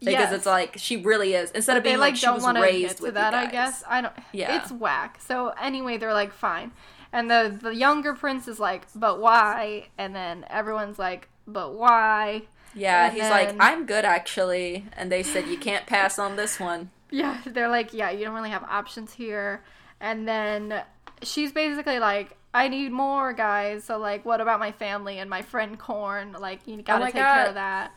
Because 0.00 0.12
Yes. 0.14 0.32
it's 0.32 0.46
like 0.46 0.76
she 0.78 0.96
really 0.98 1.34
is. 1.34 1.50
Instead 1.52 1.76
of 1.76 1.82
they 1.82 1.90
being 1.90 2.00
like, 2.00 2.12
like, 2.12 2.16
she 2.16 2.26
don't 2.26 2.42
was 2.42 2.60
raised 2.62 3.00
with 3.00 3.14
that. 3.14 3.32
I 3.34 3.46
guess 3.46 3.82
I 3.88 4.00
don't. 4.02 4.12
Yeah. 4.32 4.60
it's 4.60 4.70
whack. 4.70 5.18
So 5.26 5.54
anyway, 5.60 5.96
they're 5.96 6.12
like, 6.12 6.32
fine, 6.32 6.72
and 7.12 7.30
the 7.30 7.56
the 7.60 7.74
younger 7.74 8.12
prince 8.14 8.46
is 8.48 8.58
like, 8.60 8.86
but 8.94 9.20
why? 9.20 9.86
And 9.96 10.14
then 10.14 10.44
everyone's 10.50 10.98
like, 10.98 11.28
but 11.46 11.74
why? 11.74 12.42
Yeah, 12.74 13.06
And 13.06 13.14
he's 13.14 13.30
like, 13.30 13.54
I'm 13.60 13.86
good 13.86 14.04
actually. 14.04 14.84
And 14.96 15.10
they 15.10 15.22
said 15.22 15.46
you 15.46 15.56
can't 15.56 15.86
pass 15.86 16.18
on 16.18 16.36
this 16.36 16.58
one. 16.60 16.90
Yeah, 17.10 17.38
they're 17.46 17.68
like, 17.68 17.94
yeah, 17.94 18.10
you 18.10 18.24
don't 18.24 18.34
really 18.34 18.50
have 18.50 18.64
options 18.64 19.12
here. 19.12 19.62
And 20.00 20.26
then 20.26 20.82
she's 21.22 21.52
basically 21.52 22.00
like, 22.00 22.36
I 22.52 22.66
need 22.66 22.90
more 22.90 23.32
guys. 23.32 23.84
So 23.84 23.98
like, 23.98 24.24
what 24.24 24.40
about 24.40 24.58
my 24.58 24.72
family 24.72 25.18
and 25.18 25.30
my 25.30 25.40
friend 25.42 25.78
Corn? 25.78 26.32
Like, 26.32 26.66
you 26.66 26.82
gotta 26.82 27.02
Oh 27.04 27.06
take 27.06 27.14
care 27.14 27.46
of 27.46 27.54
that. 27.54 27.92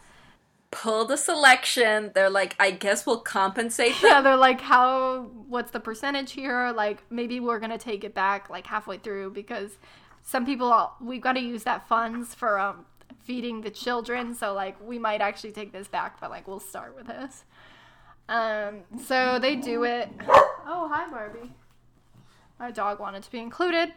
Pull 0.70 1.06
the 1.06 1.18
selection. 1.18 2.12
They're 2.14 2.30
like, 2.30 2.56
I 2.60 2.72
guess 2.72 3.06
we'll 3.06 3.22
compensate 3.22 3.94
them. 4.02 4.12
Yeah, 4.12 4.22
they're 4.22 4.36
like, 4.36 4.62
how? 4.62 5.30
What's 5.48 5.72
the 5.72 5.80
percentage 5.80 6.34
here? 6.34 6.72
Like, 6.76 7.04
maybe 7.10 7.40
we're 7.40 7.60
gonna 7.60 7.78
take 7.78 8.04
it 8.04 8.14
back 8.14 8.50
like 8.50 8.68
halfway 8.68 8.98
through 8.98 9.32
because 9.32 9.78
some 10.24 10.46
people 10.46 10.92
we've 11.00 11.22
got 11.22 11.34
to 11.34 11.40
use 11.40 11.64
that 11.64 11.88
funds 11.88 12.36
for 12.36 12.60
um 12.60 12.86
feeding 13.24 13.62
the 13.62 13.70
children. 13.70 14.36
So 14.36 14.54
like, 14.54 14.76
we 14.86 15.00
might 15.00 15.22
actually 15.22 15.52
take 15.52 15.72
this 15.72 15.88
back, 15.88 16.20
but 16.20 16.30
like, 16.30 16.48
we'll 16.48 16.60
start 16.60 16.96
with 16.96 17.08
this. 17.08 17.46
Um, 18.30 18.82
so 19.06 19.40
they 19.40 19.56
do 19.56 19.84
it. 19.84 20.10
Oh, 20.30 20.90
hi, 20.92 21.10
Barbie. 21.10 21.54
My 22.60 22.72
dog 22.72 23.00
wanted 23.00 23.24
to 23.24 23.32
be 23.32 23.40
included. 23.40 23.94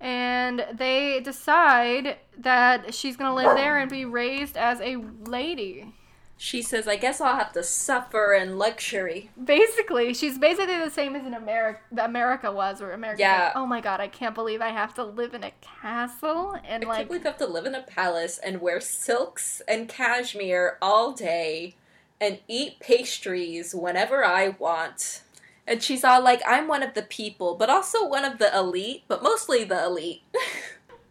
And 0.00 0.66
they 0.72 1.20
decide 1.20 2.18
that 2.38 2.94
she's 2.94 3.16
gonna 3.16 3.34
live 3.34 3.56
there 3.56 3.78
and 3.78 3.90
be 3.90 4.04
raised 4.04 4.56
as 4.56 4.80
a 4.80 4.96
lady. 5.24 5.94
She 6.42 6.62
says, 6.62 6.88
I 6.88 6.96
guess 6.96 7.20
I'll 7.20 7.36
have 7.36 7.52
to 7.52 7.62
suffer 7.62 8.32
in 8.32 8.56
luxury. 8.56 9.28
Basically, 9.44 10.14
she's 10.14 10.38
basically 10.38 10.78
the 10.78 10.88
same 10.88 11.14
as 11.14 11.26
in 11.26 11.34
America. 11.34 11.80
America 11.98 12.50
was, 12.50 12.80
where 12.80 12.92
America. 12.92 13.20
Yeah. 13.20 13.44
Like, 13.44 13.56
oh 13.56 13.66
my 13.66 13.82
god, 13.82 14.00
I 14.00 14.08
can't 14.08 14.34
believe 14.34 14.62
I 14.62 14.70
have 14.70 14.94
to 14.94 15.04
live 15.04 15.34
in 15.34 15.44
a 15.44 15.52
castle 15.60 16.56
and 16.66 16.82
I 16.82 16.88
like. 16.88 16.96
can't 16.96 17.08
believe 17.08 17.26
I 17.26 17.28
have 17.28 17.38
to 17.40 17.46
live 17.46 17.66
in 17.66 17.74
a 17.74 17.82
palace 17.82 18.40
and 18.42 18.62
wear 18.62 18.80
silks 18.80 19.60
and 19.68 19.86
cashmere 19.86 20.78
all 20.80 21.12
day 21.12 21.76
and 22.18 22.38
eat 22.48 22.80
pastries 22.80 23.74
whenever 23.74 24.24
I 24.24 24.48
want. 24.48 25.20
And 25.66 25.82
she's 25.82 26.04
all 26.04 26.24
like, 26.24 26.40
I'm 26.46 26.68
one 26.68 26.82
of 26.82 26.94
the 26.94 27.02
people, 27.02 27.54
but 27.54 27.68
also 27.68 28.08
one 28.08 28.24
of 28.24 28.38
the 28.38 28.50
elite, 28.56 29.02
but 29.08 29.22
mostly 29.22 29.62
the 29.64 29.84
elite. 29.84 30.22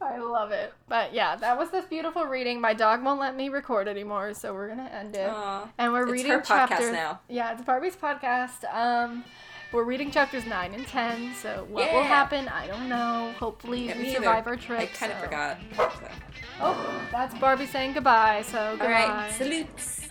I 0.02 0.18
love 0.18 0.52
it. 0.52 0.74
But 0.88 1.14
yeah, 1.14 1.36
that 1.36 1.58
was 1.58 1.72
this 1.72 1.86
beautiful 1.86 2.24
reading. 2.26 2.62
My 2.62 2.74
dog 2.74 3.04
won't 3.04 3.20
let 3.20 3.36
me 3.36 3.50
record 3.50 3.88
anymore, 3.88 4.34
so 4.34 4.54
we're 4.54 4.70
gonna 4.70 4.90
end 4.94 5.16
it. 5.16 5.30
Aw. 5.30 5.68
and 5.78 5.92
we're 5.92 6.04
It's 6.04 6.12
reading 6.12 6.42
chapters 6.44 6.92
now. 6.92 7.20
Yeah, 7.28 7.52
it's 7.54 7.62
Barbie's 7.64 7.96
podcast. 7.98 8.64
Um, 8.74 9.24
we're 9.74 9.84
reading 9.84 10.10
chapters 10.10 10.46
nine 10.46 10.74
and 10.74 10.88
ten. 10.88 11.34
So 11.36 11.68
what 11.70 11.92
will 11.94 12.04
happen? 12.04 12.48
I 12.48 12.66
don't 12.68 12.88
know. 12.90 13.34
Hopefully 13.40 13.88
Yeah, 13.88 13.98
we 13.98 14.14
survive 14.14 14.48
either. 14.48 14.50
our 14.52 14.56
trip. 14.56 14.80
I 14.80 14.86
kind 14.88 15.12
of 15.12 15.20
so- 15.20 15.26
forgot. 15.26 15.58
Oh, 16.62 17.02
that's 17.12 17.38
Barbie 17.38 17.66
saying 17.68 17.94
goodbye. 17.94 18.44
So 18.48 18.60
All 18.60 18.72
goodbye. 18.78 18.92
right, 18.92 19.32
salutes. 19.34 20.08